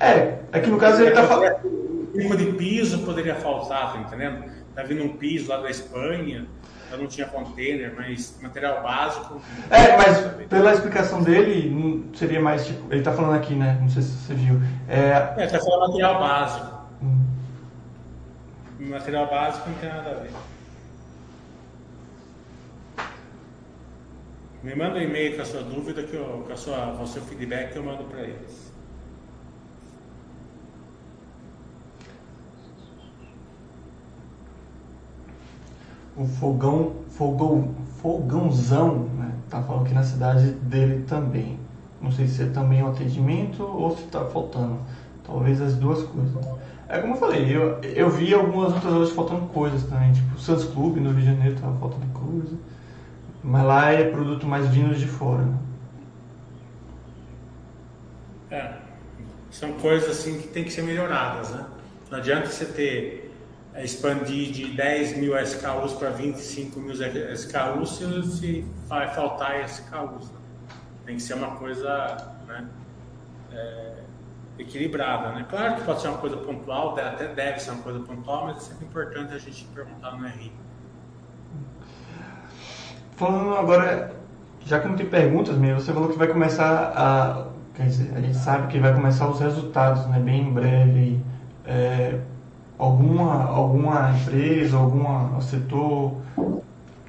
[0.00, 1.97] É, aqui no caso ele está falando.
[2.12, 4.44] Tipo de piso poderia faltar, tá entendendo?
[4.74, 6.46] Tá vindo um piso lá da Espanha.
[6.90, 9.42] Eu não tinha container, mas material básico.
[9.70, 12.90] É, mas pela explicação dele, seria mais tipo.
[12.90, 13.78] Ele está falando aqui, né?
[13.80, 14.58] Não sei se você viu.
[14.88, 16.78] É, é tá falando material básico.
[17.02, 17.24] Hum.
[18.80, 20.30] Material básico não tem nada a ver.
[24.62, 27.22] Me manda um e-mail com a sua dúvida, que eu, com, a sua, o seu
[27.22, 28.67] feedback que eu mando para eles.
[36.18, 39.32] O fogão, fogão, fogãozão, né?
[39.48, 41.58] Tá falando aqui na cidade dele também.
[42.00, 44.78] Não sei se é também o atendimento ou se está faltando.
[45.24, 46.34] Talvez as duas coisas.
[46.88, 50.12] É como eu falei, eu, eu vi algumas outras horas faltando coisas também.
[50.12, 52.56] Tipo, o Suns Club no Rio de Janeiro tava faltando coisa.
[53.42, 55.42] Mas lá é produto mais vindo de fora.
[55.42, 55.58] Né?
[58.50, 58.72] É,
[59.50, 61.64] são coisas assim que tem que ser melhoradas, né?
[62.10, 63.27] Não adianta você ter
[63.82, 67.98] expandir de 10 mil SKUs para 25 mil SKUs
[68.38, 70.30] se vai faltar SKUs.
[70.30, 70.38] Né?
[71.06, 72.66] Tem que ser uma coisa né,
[73.52, 73.94] é,
[74.58, 75.32] equilibrada.
[75.32, 75.46] Né?
[75.48, 78.60] Claro que pode ser uma coisa pontual, até deve ser uma coisa pontual, mas é
[78.60, 80.52] sempre importante a gente perguntar no RI.
[83.16, 84.14] Falando agora,
[84.64, 87.48] já que não tem perguntas mesmo, você falou que vai começar a.
[87.74, 90.18] Quer dizer, a gente sabe que vai começar os resultados, né?
[90.18, 91.20] Bem em breve.
[91.64, 92.20] É,
[92.78, 96.16] alguma, alguma empresa, algum setor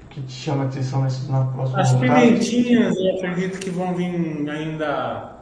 [0.09, 4.49] que te chama a atenção nesse, na próxima As pimentinhas, eu acredito que vão vir
[4.49, 5.35] ainda.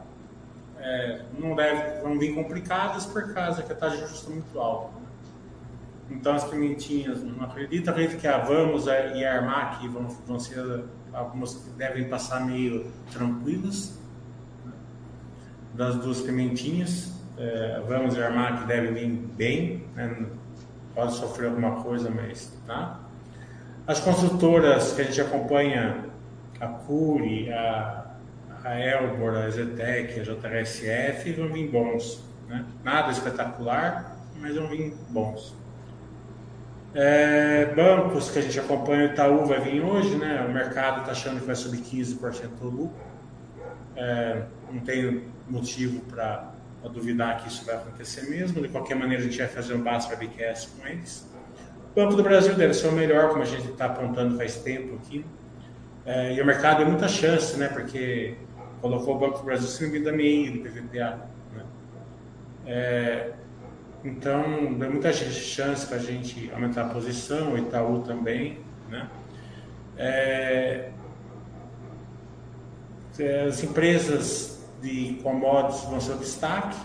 [0.78, 4.60] É, não deve, vão vir complicadas por causa que a taxa de juros está muito
[4.60, 4.98] alta.
[6.10, 10.84] Então as pimentinhas, não acredito, acredito que a Vamos e a Armac vão, vão ser
[11.12, 13.98] algumas que devem passar meio tranquilas.
[14.64, 14.72] Né?
[15.74, 20.26] Das duas pimentinhas, é, Vamos e a Armac devem vir bem, né?
[20.94, 23.00] pode sofrer alguma coisa, mas tá.
[23.86, 26.04] As construtoras que a gente acompanha,
[26.60, 28.06] a Curi, a,
[28.64, 32.24] a Elbor, a Zetec, a JRSF, vão vir bons.
[32.48, 32.64] Né?
[32.82, 35.56] Nada espetacular, mas vão vir bons.
[36.94, 40.44] É, bancos que a gente acompanha, o Itaú vai vir hoje, né?
[40.48, 43.08] O mercado está achando que vai subir 15% do lucro.
[43.94, 48.60] É, não tem motivo para duvidar que isso vai acontecer mesmo.
[48.60, 51.26] De qualquer maneira, a gente vai fazer um Basra Bcast com eles.
[51.90, 54.96] O Banco do Brasil deve ser o melhor, como a gente está apontando faz tempo
[54.96, 55.24] aqui.
[56.04, 57.68] É, e o mercado tem muita chance, né?
[57.68, 58.36] Porque
[58.80, 61.18] colocou o Banco do Brasil sem da MEI, do PVPA.
[61.54, 61.64] Né?
[62.66, 63.32] É,
[64.04, 69.08] então, dá muita chance para a gente aumentar a posição, o Itaú também, né?
[69.96, 70.90] É,
[73.18, 76.76] é, as empresas de commodities vão ser o destaque,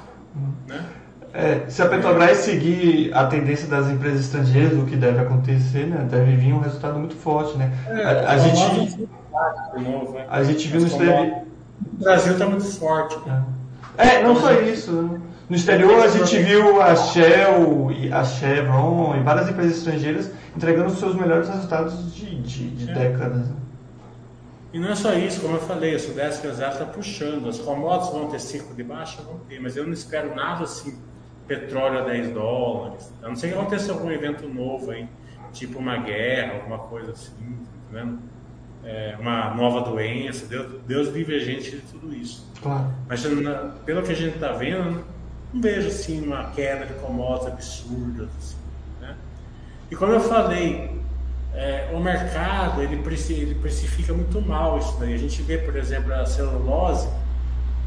[0.68, 0.86] né?
[1.34, 6.06] É, se a Petrobras seguir a tendência das empresas estrangeiras, o que deve acontecer, né,
[6.08, 7.72] deve vir um resultado muito forte, né?
[7.88, 9.10] É, a, a gente,
[9.80, 10.28] novo, né?
[10.30, 11.44] a gente viu no exterior.
[11.92, 13.18] O Brasil está muito forte.
[13.98, 14.92] É, não só isso.
[14.92, 15.22] Né?
[15.50, 21.00] No exterior a gente viu a Shell, a Chevron e várias empresas estrangeiras entregando os
[21.00, 22.94] seus melhores resultados de, de, de é.
[22.94, 23.50] décadas.
[23.50, 23.56] Né?
[24.74, 27.48] E não é só isso, como eu falei, o Sudeste Asiático está puxando.
[27.48, 29.22] As commodities vão ter ciclo de baixa?
[29.22, 31.00] Vão ter, mas eu não espero nada assim,
[31.48, 33.14] petróleo a 10 dólares.
[33.22, 35.08] A não ser que aconteça algum evento novo aí,
[35.52, 37.60] tipo uma guerra, alguma coisa assim,
[37.92, 38.20] tá vendo?
[38.84, 42.52] É, uma nova doença, Deus, Deus livre a gente de tudo isso.
[42.62, 42.92] Claro.
[43.08, 43.24] Mas
[43.86, 45.06] pelo que a gente está vendo,
[45.54, 48.28] não vejo assim uma queda de commodities absurda.
[48.40, 48.58] Assim,
[49.00, 49.16] né?
[49.92, 51.00] E como eu falei,
[51.54, 55.14] é, o mercado ele, ele precifica muito mal isso daí.
[55.14, 57.08] A gente vê, por exemplo, a celulose,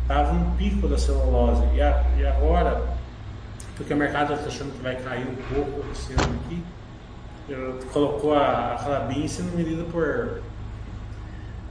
[0.02, 2.86] estava um pico da celulose, e, a, e agora,
[3.76, 6.62] porque o mercado está achando que vai cair um pouco esse ano aqui,
[7.92, 10.42] colocou a, a sendo medida por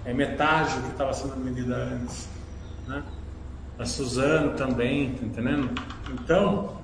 [0.05, 2.29] é, metade do que estava sendo medida antes.
[2.87, 3.03] Né?
[3.77, 5.69] a Suzano também, tá entendendo?
[6.11, 6.77] Então,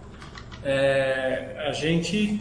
[0.64, 2.40] é, a gente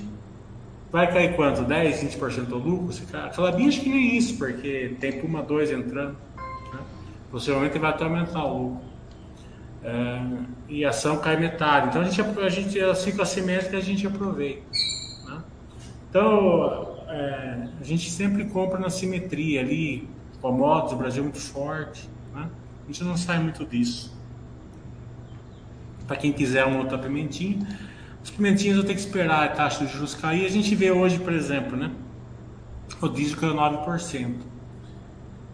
[0.91, 1.63] vai cair quanto?
[1.63, 2.95] 10, 20% do lucro?
[3.25, 6.17] Aquela bem acho que nem isso, porque tem Puma 2 entrando.
[6.73, 6.81] Né?
[7.31, 8.91] Possivelmente vai até aumentar o lucro.
[9.83, 10.23] É,
[10.69, 11.89] e a ação cai metade.
[11.89, 14.63] Então a gente, a gente a ciclo assimétrico a gente aproveita.
[15.27, 15.43] Né?
[16.09, 20.09] Então é, a gente sempre compra na simetria ali,
[20.41, 22.09] commodities, o Brasil é muito forte.
[22.35, 22.49] Né?
[22.85, 24.21] A gente não sai muito disso
[26.11, 27.65] para quem quiser uma outra pimentinha.
[28.23, 30.45] Os pimentinhos eu tenho que esperar a taxa de juros cair.
[30.47, 31.91] A gente vê hoje, por exemplo, né?
[33.01, 34.35] O diesel caiu 9%.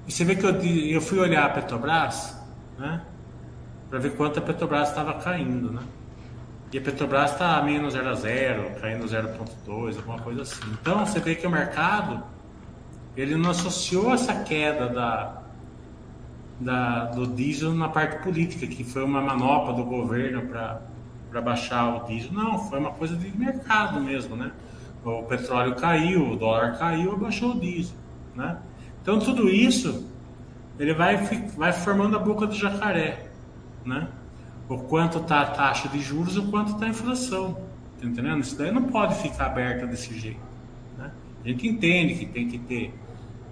[0.06, 2.36] E você vê que eu, eu fui olhar a Petrobras,
[2.78, 3.02] né?
[3.88, 5.82] Para ver quanto a Petrobras estava caindo, né?
[6.72, 10.64] E a Petrobras está menos 0 a 0, caindo 0,2, alguma coisa assim.
[10.80, 12.22] Então você vê que o mercado
[13.16, 15.42] ele não associou essa queda da,
[16.60, 20.82] da, do diesel na parte política, que foi uma manopla do governo para
[21.40, 22.32] baixar o diesel.
[22.32, 24.52] Não, foi uma coisa de mercado mesmo, né?
[25.04, 27.96] O petróleo caiu, o dólar caiu, abaixou o diesel,
[28.34, 28.58] né?
[29.02, 30.08] Então tudo isso
[30.78, 31.16] ele vai,
[31.56, 33.28] vai formando a boca do jacaré,
[33.84, 34.08] né?
[34.68, 37.54] O quanto está a taxa de juros, o quanto está a inflação,
[38.00, 38.40] tá entendendo?
[38.40, 40.40] Isso daí não pode ficar aberto desse jeito,
[40.98, 41.10] né?
[41.44, 42.92] A gente entende que tem que ter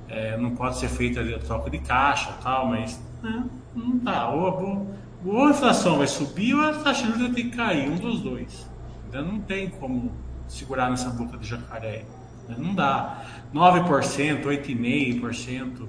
[0.09, 3.45] é, não pode ser feita a troca de caixa tal, mas né,
[3.75, 4.29] não dá.
[4.29, 4.87] Ou,
[5.25, 7.97] ou, a inflação vai subir ou a taxa de juros vai ter que cair, um
[7.97, 8.69] dos dois.
[9.09, 10.13] Então não tem como
[10.49, 12.05] segurar nessa boca de jacaré.
[12.49, 12.57] Né?
[12.59, 13.25] Não dá.
[13.55, 15.89] 9%, 8,5%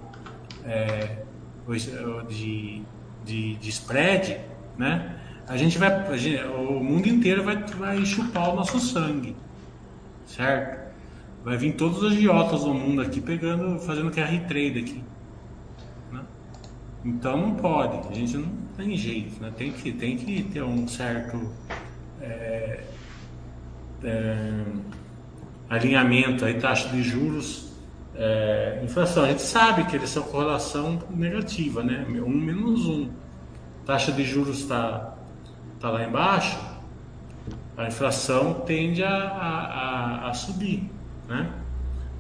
[0.65, 1.23] é,
[2.29, 2.83] de,
[3.23, 4.39] de, de spread,
[4.77, 5.19] né?
[5.47, 9.35] A gente vai, a gente, o mundo inteiro vai, vai chupar o nosso sangue,
[10.25, 10.85] certo?
[11.43, 15.03] Vai vir todos os agiotas do mundo aqui pegando, fazendo QR trade aqui.
[17.05, 19.53] Então não pode, a gente não tem jeito, né?
[19.55, 21.51] tem, que, tem que ter um certo
[22.19, 22.83] é,
[24.03, 24.63] é,
[25.69, 27.71] alinhamento aí, taxa de juros,
[28.15, 29.23] é, inflação.
[29.23, 32.07] A gente sabe que eles são correlação negativa, né?
[32.09, 33.11] Um menos um.
[33.85, 35.15] Taxa de juros está
[35.79, 36.57] tá lá embaixo,
[37.77, 40.89] a inflação tende a, a, a subir.
[41.27, 41.51] Né?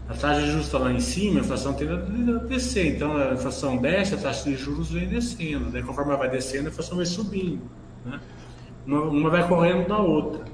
[0.07, 2.95] A taxa de juros está lá em cima, a inflação tende a descer.
[2.95, 5.71] Então a inflação desce, a taxa de juros vem descendo.
[5.71, 7.61] Daí, conforme ela vai descendo, a inflação vai subindo.
[8.05, 8.19] Né?
[8.85, 10.45] Uma vai correndo da outra.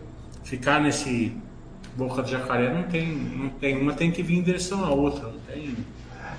[0.44, 1.36] Ficar nesse
[1.98, 3.78] boca de jacaré não tem, não tem.
[3.78, 5.28] Uma tem que vir em direção à outra.
[5.28, 5.76] Não tem.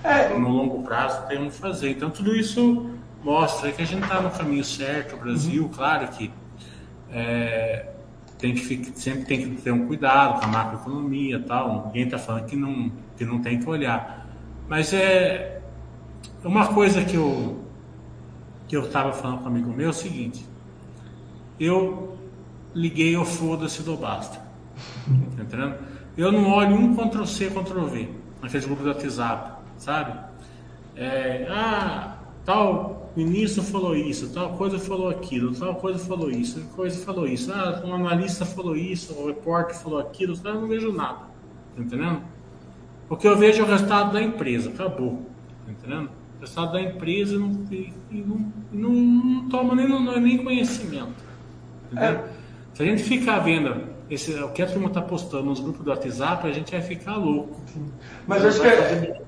[0.02, 0.28] É.
[0.36, 1.90] No longo prazo tem que fazer.
[1.90, 2.90] Então tudo isso
[3.22, 5.16] mostra que a gente está no caminho certo.
[5.16, 5.68] O Brasil, uhum.
[5.68, 6.30] claro que.
[7.12, 7.91] É,
[8.42, 11.86] tem que sempre tem que ter um cuidado com a macroeconomia tal.
[11.86, 14.26] Ninguém está falando que não, que não tem que olhar.
[14.68, 15.62] Mas é
[16.42, 17.62] uma coisa que eu
[18.66, 20.44] que eu estava falando com um amigo meu é o seguinte.
[21.60, 22.18] Eu
[22.74, 24.38] liguei o foda-se do basta.
[25.36, 25.76] Tá entendendo?
[26.16, 28.08] Eu não olho um Ctrl C, Ctrl V
[28.42, 30.18] naqueles grupos do WhatsApp, sabe?
[30.96, 36.70] É, ah, tal ministro falou isso, tal coisa falou aquilo, tal coisa falou isso, tal
[36.70, 40.92] coisa falou isso, ah, um analista falou isso, o repórter falou aquilo, eu não vejo
[40.92, 41.20] nada,
[41.76, 42.22] tá entendendo?
[43.08, 45.22] Porque eu vejo é o resultado da empresa, acabou,
[45.66, 46.10] tá entendendo?
[46.38, 51.22] O resultado da empresa não, e, não, não, não, toma nem, não, nem conhecimento,
[51.96, 52.24] é.
[52.74, 55.90] Se a gente ficar vendo esse, o que a turma está postando nos grupos do
[55.90, 57.60] WhatsApp, a gente vai ficar louco.
[58.26, 59.22] Mas acho que é...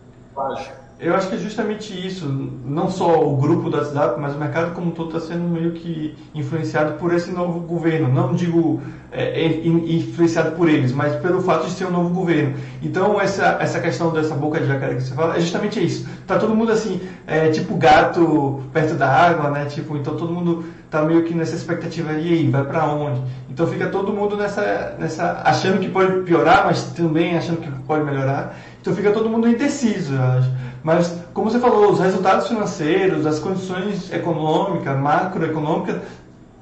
[0.99, 2.27] Eu acho que é justamente isso,
[2.65, 5.73] não só o grupo da cidade, mas o mercado como um todo está sendo meio
[5.73, 8.09] que influenciado por esse novo governo.
[8.09, 8.81] Não digo
[9.11, 12.57] é, é influenciado por eles, mas pelo fato de ser um novo governo.
[12.83, 16.07] Então essa, essa questão dessa boca de jacaré que você fala é justamente isso.
[16.27, 19.67] Tá todo mundo assim, é, tipo gato perto da água, né?
[19.67, 23.21] Tipo, então todo mundo tá meio que nessa expectativa e aí, vai para onde?
[23.49, 28.05] Então fica todo mundo nessa, nessa achando que pode piorar, mas também achando que pode
[28.05, 28.57] melhorar.
[28.85, 30.51] Então fica todo mundo indeciso, eu acho.
[30.83, 36.03] Mas, como você falou, os resultados financeiros, as condições econômicas, macroeconômicas,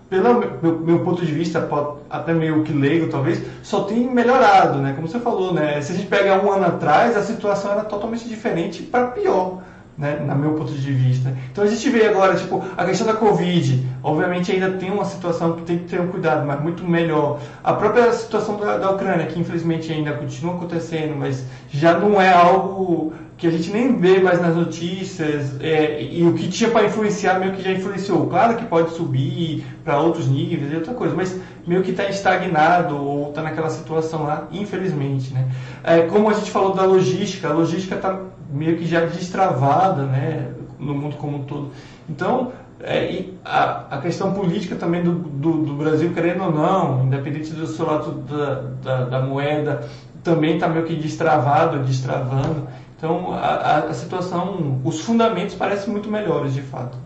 [0.09, 1.69] pelo meu, meu, ponto de vista,
[2.09, 4.93] até meio que leigo talvez, só tem melhorado, né?
[4.93, 5.83] Como você falou, né?
[5.83, 9.61] Se a gente pega um ano atrás, a situação era totalmente diferente para pior
[9.97, 11.35] né, na meu ponto de vista.
[11.51, 15.53] Então a gente vê agora, tipo, a questão da Covid, obviamente ainda tem uma situação
[15.53, 17.41] que tem que ter um cuidado, mas muito melhor.
[17.63, 22.33] A própria situação da, da Ucrânia, que infelizmente ainda continua acontecendo, mas já não é
[22.33, 26.87] algo que a gente nem vê mais nas notícias, é, e o que tinha para
[26.87, 28.29] influenciar meio que já influenciou.
[28.29, 32.97] Claro que pode subir para outros níveis e outra coisa, mas meio que está estagnado
[32.97, 35.35] ou está naquela situação lá, infelizmente.
[35.35, 35.49] Né?
[35.83, 38.21] É, como a gente falou da logística, a logística está
[38.53, 41.71] meio que já destravada né, no mundo como um todo.
[42.09, 47.53] Então, é, a, a, questão política também do, do, do, Brasil, querendo ou não, independente
[47.53, 49.89] do seu lado da, da, da moeda,
[50.23, 52.67] também está meio que destravado, destravando.
[52.97, 56.99] Então, a, a, situação, os fundamentos parecem muito melhores, de fato.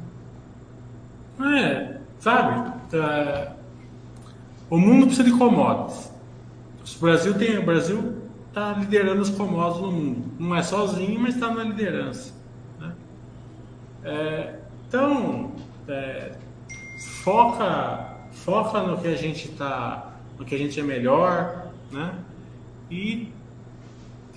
[1.40, 2.72] É, sabe?
[2.92, 3.48] É,
[4.70, 6.10] o mundo precisa de commodities.
[6.96, 8.14] O Brasil tem, o Brasil
[8.56, 10.32] está liderando os commodities no mundo.
[10.38, 12.32] Não é sozinho, mas está na liderança.
[12.80, 12.94] Né?
[14.02, 14.54] É,
[14.88, 15.52] então,
[15.86, 16.32] é,
[17.22, 22.14] foca, foca no que a gente está, no que a gente é melhor, né?
[22.90, 23.30] E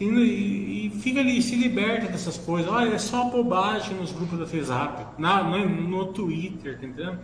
[0.02, 2.72] e, e, fica ali, se liberta dessas coisas.
[2.72, 7.20] Olha, é só bobagem nos grupos da FaceApp, na, no, no Twitter, tá entendendo?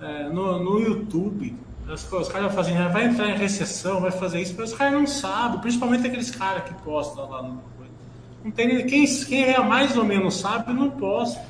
[0.00, 1.54] É, no, no YouTube.
[1.88, 5.06] As, os caras fazem, vai entrar em recessão, vai fazer isso, mas os caras não
[5.06, 7.60] sabem, principalmente aqueles caras que postam lá no.
[8.44, 11.40] Não tem, quem, quem é mais ou menos sabe não posta.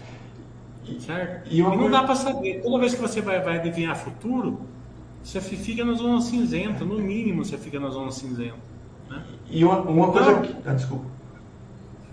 [1.00, 1.48] Certo?
[1.50, 1.90] E, e não coisa...
[1.90, 2.62] dá para saber.
[2.62, 4.60] Toda vez que você vai, vai adivinhar futuro,
[5.22, 6.84] você fica na zona cinzenta.
[6.84, 8.56] No mínimo você fica na zona cinzenta.
[9.10, 9.22] Né?
[9.50, 10.62] E uma, uma coisa então.
[10.64, 11.15] Ah, desculpa.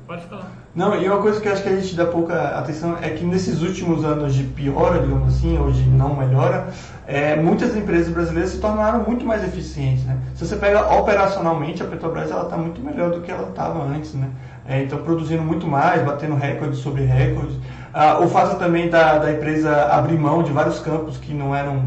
[0.05, 0.51] Pode falar.
[0.75, 3.61] Não, e uma coisa que acho que a gente dá pouca atenção é que nesses
[3.61, 6.67] últimos anos de piora, digamos assim, ou de não melhora,
[7.07, 10.03] é, muitas empresas brasileiras se tornaram muito mais eficientes.
[10.03, 10.17] Né?
[10.35, 14.13] Se você pega operacionalmente, a Petrobras está muito melhor do que ela estava antes.
[14.13, 14.29] Né?
[14.67, 17.55] É, então, produzindo muito mais, batendo recordes sobre recordes.
[17.93, 21.81] Ah, o fato também da, da empresa abrir mão de vários campos que não eram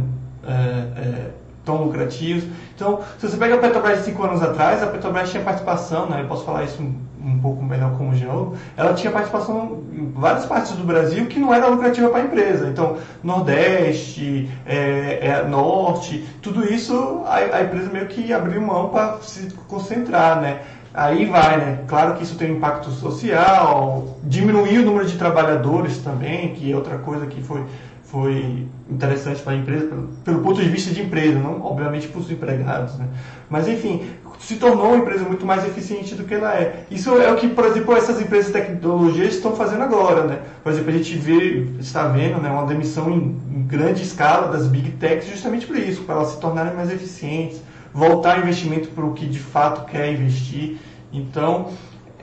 [0.47, 1.31] é, é,
[1.65, 2.45] tão lucrativos.
[2.75, 6.23] Então, se você pega a Petrobras cinco anos atrás, a Petrobras tinha participação, né?
[6.23, 6.83] eu posso falar isso
[7.27, 11.53] um pouco melhor como geólogo, ela tinha participação em várias partes do Brasil que não
[11.53, 12.69] era lucrativa para a empresa.
[12.69, 19.19] Então, Nordeste, é, é, Norte, tudo isso a, a, empresa meio que abriu mão para
[19.23, 20.61] se concentrar, né?
[20.95, 21.81] Aí vai, né?
[21.87, 26.75] Claro que isso tem um impacto social, diminuir o número de trabalhadores também, que é
[26.75, 27.65] outra coisa que foi,
[28.05, 32.21] foi interessante para a empresa, pelo, pelo, ponto de vista de empresa, não obviamente para
[32.21, 33.09] os empregados, né?
[33.51, 34.07] Mas enfim,
[34.47, 36.85] se tornou uma empresa muito mais eficiente do que ela é.
[36.89, 40.39] Isso é o que, por exemplo, essas empresas de tecnologia estão fazendo agora, né?
[40.63, 44.69] Por exemplo, a gente vê, está vendo, né, uma demissão em, em grande escala das
[44.69, 47.61] big techs justamente por isso, para elas se tornarem mais eficientes,
[47.93, 50.79] voltar investimento para o que de fato quer investir.
[51.13, 51.71] Então,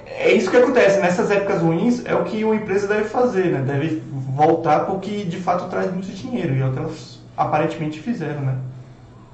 [0.05, 1.01] é isso que acontece.
[1.01, 3.61] Nessas épocas ruins, é o que uma empresa deve fazer, né?
[3.67, 7.19] Deve voltar para o que de fato traz muito dinheiro, e é o que elas
[7.35, 8.57] aparentemente fizeram, né?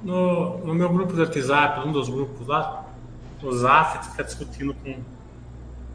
[0.02, 2.79] No, no meu grupo do WhatsApp, um dos grupos lá,
[3.42, 4.96] o Zaf fica discutindo com,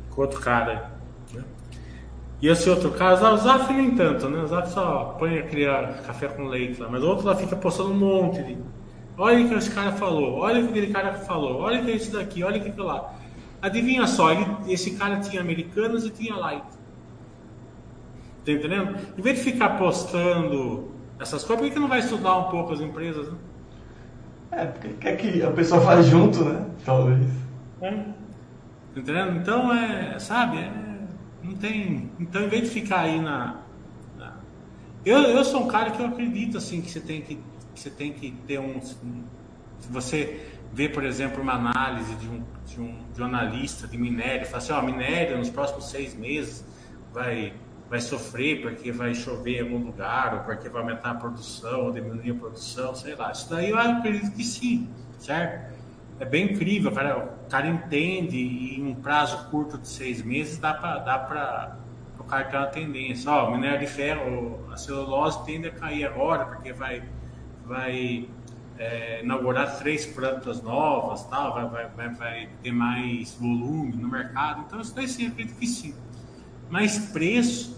[0.09, 0.91] com outro cara.
[1.33, 1.43] Né?
[2.41, 4.41] E esse outro cara, o Zaf nem tanto, né?
[4.41, 5.65] O Zaf só põe aquele
[6.05, 8.57] café com leite lá, mas o outro lá fica postando um monte de.
[9.17, 11.95] Olha o que esse cara falou, olha o que aquele cara falou, olha que é
[11.95, 13.13] isso daqui, olha que é lá.
[13.61, 16.65] Adivinha só, ele, esse cara tinha americanos e tinha light.
[18.45, 18.95] Tá entendendo?
[19.17, 22.81] Em vez de ficar postando essas coisas, por que não vai estudar um pouco as
[22.81, 23.31] empresas?
[23.31, 23.37] Né?
[24.55, 26.65] É, porque quer que a pessoa faz junto, né?
[26.85, 27.27] Talvez.
[27.81, 28.05] É.
[28.95, 29.37] Entendendo?
[29.37, 30.71] Então, é, sabe, é,
[31.43, 32.09] não tem.
[32.17, 33.59] Então, em vez de ficar aí na.
[34.17, 34.37] na...
[35.05, 37.89] Eu, eu sou um cara que eu acredito, assim, que você tem que, que, você
[37.89, 38.79] tem que ter um.
[38.79, 38.95] Se
[39.89, 44.45] você vê, por exemplo, uma análise de um, de um, de um analista de minério,
[44.45, 46.63] fala assim: ó, minério nos próximos seis meses
[47.13, 47.53] vai
[47.89, 51.91] vai sofrer porque vai chover em algum lugar, ou porque vai aumentar a produção, ou
[51.91, 53.31] diminuir a produção, sei lá.
[53.31, 55.75] Isso daí eu acredito que sim, certo?
[56.19, 60.57] É bem incrível, cara, o cara entende e em um prazo curto de seis meses
[60.57, 61.77] dá para dá
[62.19, 63.29] o cara ter uma tendência.
[63.29, 67.03] Ó, o minério de ferro, a celulose tende a cair agora porque vai,
[67.65, 68.29] vai
[68.77, 74.63] é, inaugurar três plantas novas, tal, vai, vai, vai, vai ter mais volume no mercado.
[74.65, 75.93] Então isso daí sim, acredito que sim.
[76.69, 77.74] Mas preço,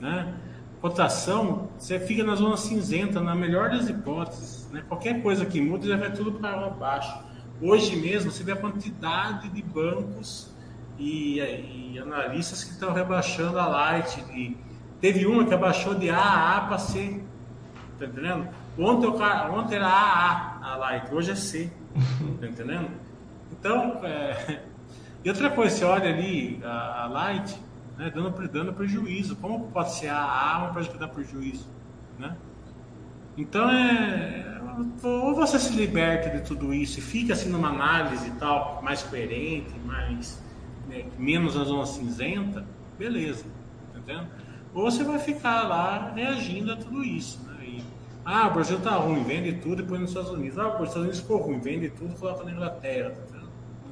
[0.00, 0.34] né?
[0.80, 4.68] cotação, você fica na zona cinzenta, na melhor das hipóteses.
[4.70, 4.82] Né?
[4.88, 7.18] Qualquer coisa que muda já vai tudo para baixo.
[7.60, 10.54] Hoje mesmo você vê a quantidade de bancos
[10.98, 14.24] e, e analistas que estão rebaixando a Light.
[15.00, 17.20] Teve uma que abaixou de A a A para C.
[17.98, 18.48] Tá entendendo?
[18.78, 21.72] Ontem, ontem era AA a Light, hoje é C.
[22.40, 22.90] Tá entendendo?
[23.50, 24.62] Então, é...
[25.24, 27.58] e outra coisa, você olha ali a, a Light,
[27.98, 29.36] né, dando, dando prejuízo.
[29.36, 31.66] Como pode ser a arma para dar prejuízo?
[32.18, 32.36] Né?
[33.36, 34.60] Então, é,
[35.02, 39.72] ou você se liberta de tudo isso e fica assim numa análise tal, mais coerente,
[39.84, 40.42] mais,
[40.88, 42.64] né, menos na zona cinzenta,
[42.98, 43.44] beleza,
[43.90, 44.28] entendendo?
[44.74, 47.40] Ou você vai ficar lá reagindo a tudo isso.
[47.44, 47.64] Né?
[47.64, 47.84] E,
[48.24, 50.58] ah, o Brasil tá ruim, vende tudo e põe nos Estados Unidos.
[50.58, 53.14] Ah, os Estados Unidos ficou ruim, vende tudo e coloca na Inglaterra.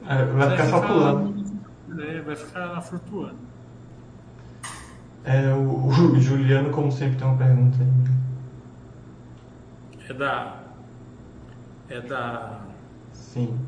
[0.05, 1.47] Tá é, vai, ficar só pulando.
[1.89, 3.56] Né, vai ficar lá flutuando.
[5.27, 7.89] É, o, o, Juliano, como sempre, tem uma pergunta aí.
[10.09, 10.63] É da.
[11.89, 12.61] É da.
[13.13, 13.59] Sim.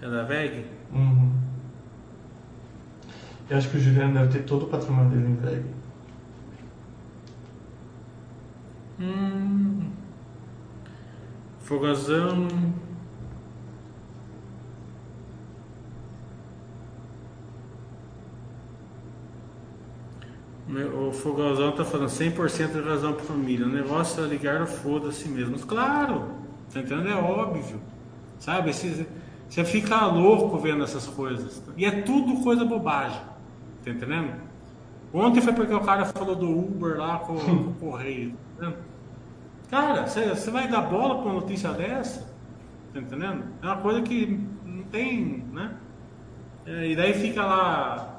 [0.00, 0.66] É da VEG?
[0.92, 1.32] Uhum.
[3.50, 5.64] Eu acho que o Juliano deve ter todo o patrimônio dele em VEG.
[9.00, 9.90] Hum.
[11.58, 12.46] Fogazão.
[20.68, 23.64] O Fogalzão tá falando 100% de razão para família.
[23.64, 25.58] O negócio é ligar o foda-se mesmo.
[25.60, 26.28] Claro,
[26.72, 27.08] tá entendendo?
[27.08, 27.80] É óbvio.
[28.38, 28.72] Sabe?
[28.72, 29.06] Você,
[29.48, 31.62] você fica louco vendo essas coisas.
[31.74, 33.20] E é tudo coisa bobagem.
[33.82, 34.34] Tá entendendo?
[35.12, 38.34] Ontem foi porque o cara falou do Uber lá com, com o correio.
[38.60, 38.72] Tá
[39.70, 42.30] cara, você, você vai dar bola pra uma notícia dessa?
[42.92, 43.44] Tá entendendo?
[43.62, 45.74] É uma coisa que não tem, né?
[46.66, 48.17] É, e daí fica lá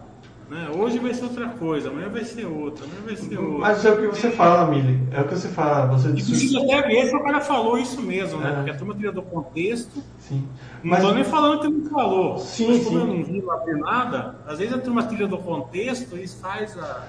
[0.50, 0.70] né?
[0.76, 3.60] Hoje vai ser outra coisa, amanhã vai ser outra, amanhã vai ser outra.
[3.60, 5.00] Mas é o que você fala, Mili.
[5.12, 5.86] É o que você fala.
[5.98, 8.50] Você Inclusive, até ver se o cara falou isso mesmo, né?
[8.50, 8.56] É.
[8.56, 10.04] Porque a turma tira do contexto.
[10.20, 10.48] Sim.
[10.84, 12.38] Não estou nem falando que não falou.
[12.40, 12.84] Sim, mas sim.
[12.86, 16.78] como eu não vi lá nada, às vezes a turma tira do contexto e faz
[16.78, 17.08] a.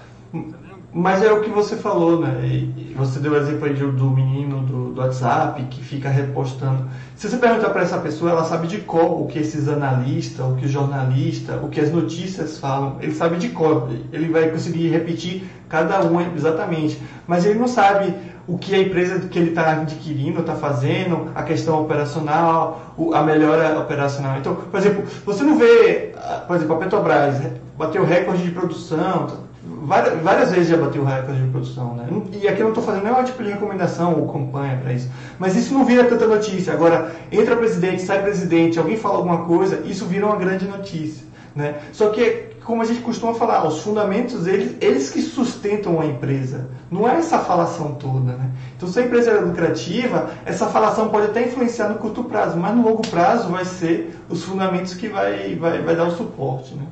[0.93, 2.41] Mas é o que você falou, né?
[2.45, 6.85] E você deu o exemplo aí do menino do, do WhatsApp que fica repostando.
[7.15, 10.57] Se você perguntar para essa pessoa, ela sabe de cor o que esses analistas, o
[10.57, 12.97] que o jornalista, o que as notícias falam.
[13.01, 13.89] Ele sabe de cor.
[14.13, 17.01] Ele vai conseguir repetir cada um exatamente.
[17.25, 18.13] Mas ele não sabe
[18.49, 23.79] o que a empresa que ele está adquirindo está fazendo, a questão operacional, a melhora
[23.79, 24.39] operacional.
[24.39, 26.15] Então, por exemplo, você não vê,
[26.49, 27.37] por exemplo, a Petrobras
[27.79, 32.09] bateu recorde de produção várias, várias vezes já bateu recorde de produção, né?
[32.41, 35.11] E aqui eu não estou fazendo nenhum tipo de recomendação ou campanha para isso.
[35.39, 36.73] Mas isso não vira tanta notícia.
[36.73, 41.29] Agora, entra presidente, sai presidente, alguém fala alguma coisa, isso vira uma grande notícia.
[41.55, 41.81] Né?
[41.93, 46.69] Só que, como a gente costuma falar, os fundamentos, eles, eles que sustentam a empresa.
[46.91, 48.33] Não é essa falação toda.
[48.33, 48.51] Né?
[48.77, 52.75] Então, se a empresa é lucrativa, essa falação pode até influenciar no curto prazo, mas
[52.75, 56.75] no longo prazo vai ser os fundamentos que vai, vai, vai dar o suporte.
[56.75, 56.85] Né?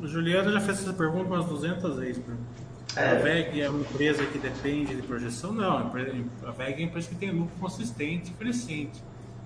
[0.00, 2.24] O Juliano já fez essa pergunta umas 200 vezes.
[2.26, 2.36] Né?
[2.96, 3.10] É.
[3.10, 5.52] A VEG é uma empresa que depende de projeção?
[5.52, 9.02] Não, a VEG é uma empresa que tem lucro consistente e crescente.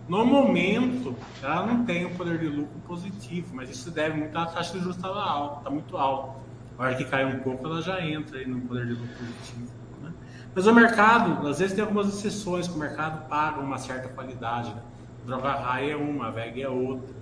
[0.08, 4.46] No momento, ela não tem um poder de lucro positivo, mas isso deve muito à
[4.46, 6.40] taxa de juros estar alta, está muito alta.
[6.78, 9.70] A hora que cai um pouco, ela já entra aí no poder de lucro positivo.
[10.02, 10.12] Né?
[10.54, 14.70] Mas o mercado, às vezes tem algumas exceções que o mercado paga uma certa qualidade.
[14.70, 14.82] Né?
[15.24, 17.21] Droga Raia é uma, a VEG é outra.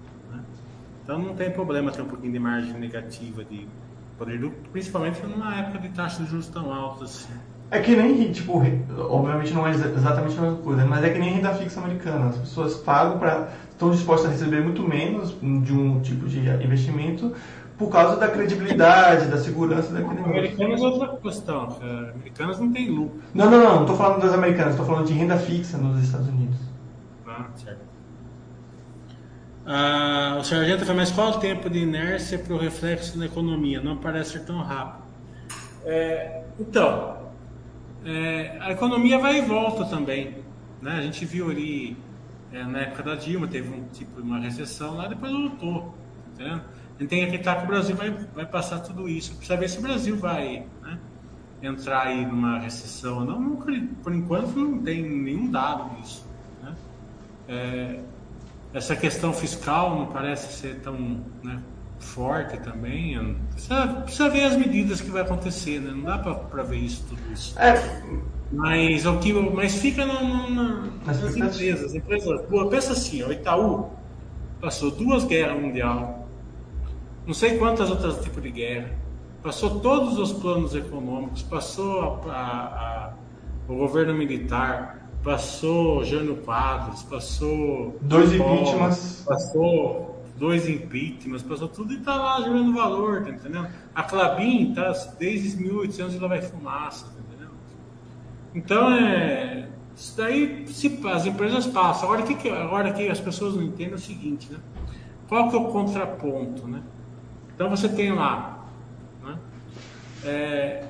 [1.03, 3.67] Então não tem problema ter um pouquinho de margem negativa de
[4.19, 7.27] poder principalmente numa época de taxa de juros tão altas.
[7.29, 7.41] Assim.
[7.71, 8.61] É que nem, tipo,
[9.09, 12.27] obviamente não é exatamente a mesma coisa, mas é que nem renda fixa americana.
[12.27, 13.49] As pessoas pagam para.
[13.71, 17.33] estão dispostas a receber muito menos de um tipo de investimento
[17.79, 20.39] por causa da credibilidade, da segurança daquele negócio.
[20.39, 21.79] Americanas é outra questão.
[22.15, 23.23] Americanas não tem lucro.
[23.33, 23.75] Não, não, não.
[23.77, 26.59] Não estou falando das americanas, estou falando de renda fixa nos Estados Unidos.
[27.27, 27.90] Ah, certo.
[29.67, 33.81] Ah, o sargento fala, mas qual o tempo de inércia para o reflexo na economia?
[33.81, 35.05] Não parece ser tão rápido.
[35.85, 37.31] É, então,
[38.05, 40.39] é, a economia vai e volta também.
[40.81, 40.93] Né?
[40.93, 41.97] A gente viu ali,
[42.53, 45.95] é, na época da Dilma, teve um tipo uma recessão lá, depois voltou.
[46.33, 46.55] Entendeu?
[46.55, 49.35] A gente tem que acreditar que o Brasil vai, vai passar tudo isso.
[49.37, 50.99] Precisa ver se o Brasil vai né,
[51.63, 53.57] entrar aí numa recessão ou não.
[53.57, 56.27] Por enquanto não tem nenhum dado disso.
[56.63, 56.75] Né?
[57.49, 58.01] É,
[58.73, 61.61] essa questão fiscal não parece ser tão né,
[61.99, 63.37] forte também.
[63.53, 65.93] Precisa, precisa, ver as medidas que vai acontecer, né?
[65.93, 67.59] Não dá para ver isso tudo isso.
[67.59, 67.75] É.
[68.53, 71.95] Mas o que, mas fica na, na, nas empresas.
[71.95, 73.91] empresas boa, pensa assim, o Itaú
[74.61, 76.09] passou duas guerras mundiais,
[77.25, 78.91] não sei quantas outras tipos de guerra,
[79.41, 83.13] passou todos os planos econômicos, passou a, a, a,
[83.69, 87.99] o governo militar, passou Jânio Quadros, passou.
[88.01, 89.25] Dois impeachments.
[89.27, 93.69] Passou dois impeachments, passou tudo e tá lá gerando valor, tá entendendo?
[93.95, 97.55] A Clabin tá desde 1800 ela vai fumaça, tá entendendo?
[98.55, 99.69] Então é.
[99.95, 102.11] Isso daí se, as empresas passam.
[102.11, 104.59] Agora que, agora que as pessoas não entendem é o seguinte, né?
[105.29, 106.83] Qual que é o contraponto, né?
[107.55, 108.65] Então você tem lá
[109.23, 109.39] né?
[110.25, 110.87] É,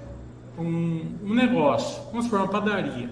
[0.56, 3.10] um, um negócio, vamos supor, uma padaria.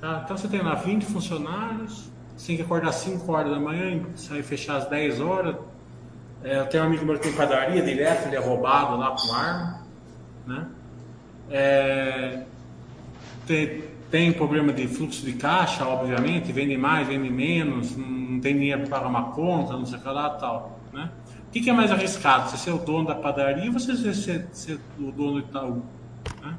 [0.00, 0.22] Tá?
[0.24, 4.42] Então você tem lá 20 funcionários, você tem que acordar 5 horas da manhã, sair
[4.42, 5.56] fechar às 10 horas.
[6.44, 9.32] É, eu tenho um amigo meu que tem padaria direto, ele é roubado lá com
[9.32, 9.82] arma.
[10.46, 10.66] Né?
[11.50, 12.42] É,
[13.46, 18.82] tem, tem problema de fluxo de caixa, obviamente, vende mais, vende menos, não tem dinheiro
[18.82, 20.78] para pagar uma conta, não sei o que lá tal.
[20.92, 21.10] Né?
[21.48, 22.50] O que, que, é mais arriscado?
[22.50, 25.82] Você ser o dono da padaria ou você ser, ser o dono do Itaú?
[26.42, 26.54] Né?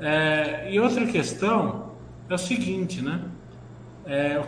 [0.00, 1.89] É, e outra questão
[2.32, 3.22] é o seguinte, né?
[4.06, 4.42] É,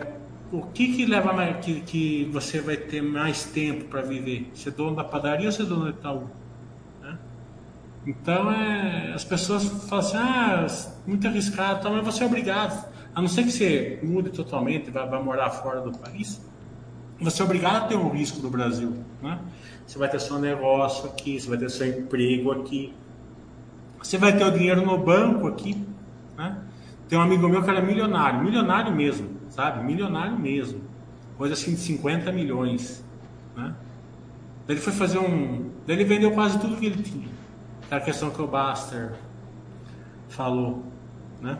[0.51, 4.51] o que que leva mais, que, que você vai ter mais tempo para viver?
[4.53, 6.29] Ser dono da padaria ou ser dono do Itaú?
[7.01, 7.17] Né?
[8.05, 10.67] Então é, as pessoas falam assim, ah,
[11.07, 15.07] muito arriscado, então, mas você é obrigado, a não ser que você mude totalmente, vai,
[15.07, 16.41] vai morar fora do país,
[17.19, 19.39] você é obrigado a ter um risco do Brasil, né?
[19.85, 22.93] Você vai ter seu negócio aqui, você vai ter seu emprego aqui,
[24.01, 25.85] você vai ter o dinheiro no banco aqui,
[26.37, 26.57] né?
[27.13, 29.83] Tem um amigo meu que era milionário, milionário mesmo, sabe?
[29.83, 30.81] Milionário mesmo.
[31.37, 33.05] Coisa assim de 50 milhões.
[33.55, 33.75] Né?
[34.65, 35.69] Daí ele foi fazer um.
[35.85, 37.27] Daí ele vendeu quase tudo que ele tinha.
[37.87, 39.13] Que a questão que o Baster
[40.27, 40.83] falou.
[41.39, 41.55] Né?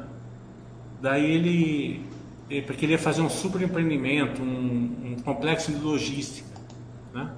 [1.00, 2.04] Daí ele.
[2.66, 6.50] Porque ele ia fazer um super empreendimento, um, um complexo de logística.
[7.14, 7.30] Né?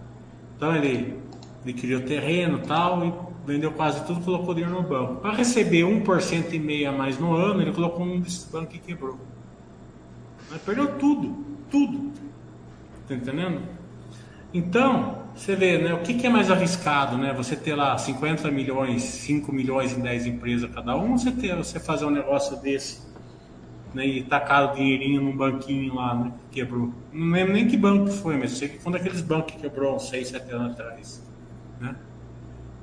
[0.56, 1.20] Então ele
[1.66, 3.14] adquiriu terreno tal, e
[3.46, 5.16] vendeu quase tudo, colocou dinheiro no banco.
[5.16, 8.80] Para receber 1% e meio a mais no ano, ele colocou um desses bancos e
[8.80, 9.20] quebrou.
[10.50, 12.12] Mas perdeu tudo, tudo.
[13.08, 13.62] Tá entendendo?
[14.54, 17.34] Então, você vê, né, o que, que, é mais arriscado, né?
[17.34, 21.56] Você ter lá 50 milhões, 5 milhões em 10 empresas cada um, ou você, ter,
[21.56, 23.06] você fazer um negócio desse
[23.94, 26.94] né, e tacar o dinheirinho num banquinho lá, né, que quebrou.
[27.12, 29.96] Não lembro nem que banco foi, mas sei que foi um daqueles bancos que quebrou
[29.96, 31.24] uns 6, 7 anos atrás.
[31.80, 31.96] Né?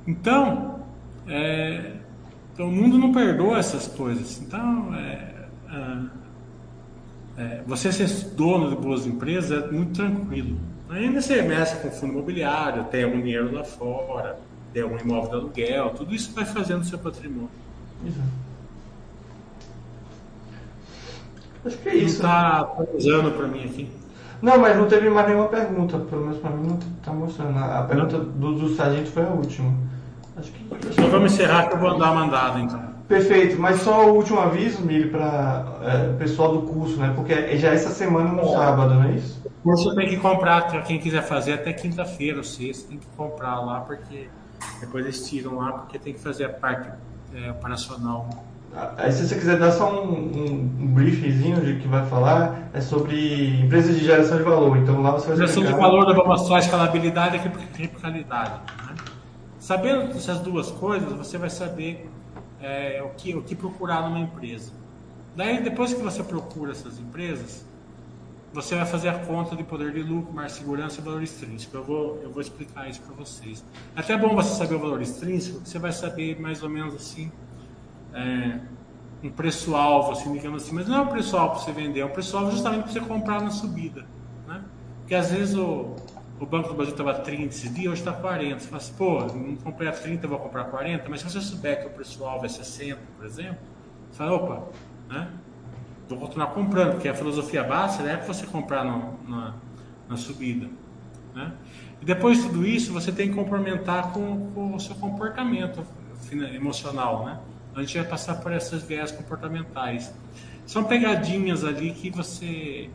[0.06, 0.80] Então,
[1.28, 1.92] é,
[2.52, 4.40] então, o mundo não perdoa essas coisas.
[4.40, 10.58] Então, é, é, é, você ser dono de boas empresas é muito tranquilo.
[10.90, 14.38] Ainda você mexe com fundo imobiliário, tem algum dinheiro lá fora,
[14.74, 17.48] tem algum imóvel de aluguel, tudo isso vai fazendo seu patrimônio.
[18.04, 18.42] Exato.
[21.64, 22.22] Acho que é isso.
[22.22, 24.01] Não está usando para mim aqui.
[24.42, 25.98] Não, mas não teve mais nenhuma pergunta.
[25.98, 27.56] Pelo menos para mim não está mostrando.
[27.56, 29.72] A pergunta do, do sargento foi a última.
[30.36, 32.92] Acho que, então vamos encerrar que eu vou dar mandado então.
[33.06, 37.12] Perfeito, mas só o último aviso, Mili, para é, o pessoal do curso, né?
[37.14, 39.42] Porque é já essa semana no sábado, não é isso?
[39.44, 43.06] O curso tem que comprar, para quem quiser fazer até quinta-feira ou sexta, tem que
[43.16, 44.28] comprar lá, porque
[44.80, 46.88] depois eles tiram lá, porque tem que fazer a parte
[47.34, 48.28] é, operacional
[48.96, 52.80] Aí se você quiser dar só um, um, um briefzinho de que vai falar, é
[52.80, 54.78] sobre empresas de geração de valor.
[54.78, 58.50] Então lá você vai Geração de valor, nós vamos mostrar a escalabilidade e replicabilidade.
[58.50, 58.94] Né?
[59.58, 62.08] Sabendo essas duas coisas, você vai saber
[62.62, 64.72] é, o, que, o que procurar numa empresa.
[65.36, 67.66] Daí, depois que você procura essas empresas,
[68.54, 71.76] você vai fazer a conta de poder de lucro, mais segurança e valor extrínseco.
[71.76, 73.62] Eu vou, eu vou explicar isso para vocês.
[73.94, 77.30] Até é bom você saber o valor extrínseco, você vai saber mais ou menos assim
[78.14, 78.60] é,
[79.22, 82.10] um preço-alvo, assim, digamos assim, mas não é um preço-alvo para você vender, é um
[82.10, 84.04] preço-alvo justamente para você comprar na subida.
[84.46, 84.62] Né?
[85.00, 85.94] Porque às vezes o,
[86.40, 88.58] o Banco do Brasil estava 30 esses dias, hoje está 40.
[88.58, 91.80] Você fala assim, pô, não comprei a 30, vou comprar 40, mas se você souber
[91.80, 93.58] que o preço-alvo é 60, por exemplo,
[94.10, 94.62] você fala, opa,
[95.08, 95.28] né?
[96.08, 99.54] vou continuar comprando, porque a filosofia básica é para você comprar no, na,
[100.08, 100.68] na subida.
[101.34, 101.52] Né?
[102.00, 105.84] E depois de tudo isso, você tem que complementar com, com o seu comportamento
[106.32, 107.40] emocional, né?
[107.74, 110.12] A gente vai passar por essas viés comportamentais.
[110.66, 112.90] São pegadinhas ali que você,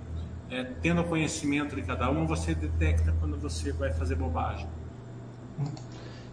[0.49, 4.67] é, tendo conhecimento de cada uma, você detecta quando você vai fazer bobagem.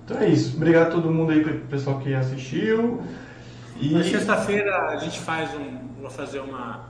[0.05, 0.57] Então é isso.
[0.57, 3.03] Obrigado a todo mundo aí, pessoal que assistiu.
[3.81, 3.95] E...
[3.95, 5.85] Na sexta-feira a gente faz um.
[6.01, 6.85] Vou fazer uma,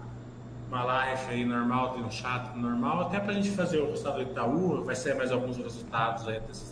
[0.68, 4.16] uma live aí normal, de um chat normal, até para a gente fazer o resultado
[4.16, 4.84] do Itaú.
[4.84, 6.64] Vai ser mais alguns resultados aí dessa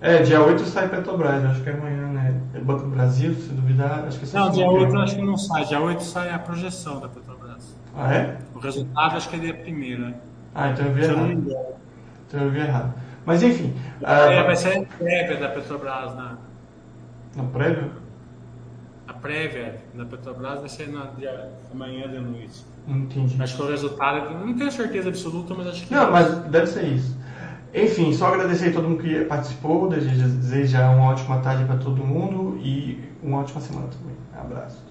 [0.00, 2.40] é, dia 8 sai Petrobras, acho que é amanhã, né?
[2.54, 5.36] É Banco do Brasil, se duvidar, acho que é Não, dia 8 acho que não
[5.36, 7.74] sai, dia 8 sai a projeção da Petrobras.
[7.96, 8.38] Ah, é?
[8.54, 10.14] O resultado acho que é dia 1
[10.54, 11.76] Ah, então eu vi errado.
[12.28, 12.94] Então eu vi errado.
[13.26, 13.74] Mas enfim.
[14.02, 16.38] É, vai ser a prévia da Petrobras na.
[17.36, 17.90] Na prévia?
[19.08, 22.64] A prévia da Petrobras vai ser na dia, amanhã de noite.
[22.86, 23.36] Entendi.
[23.42, 25.92] Acho que o resultado, não tenho certeza absoluta, mas acho que.
[25.92, 27.17] Não, mas deve ser isso.
[27.74, 32.58] Enfim, só agradecer a todo mundo que participou, desejar uma ótima tarde para todo mundo
[32.62, 34.16] e uma ótima semana também.
[34.32, 34.87] Abraço.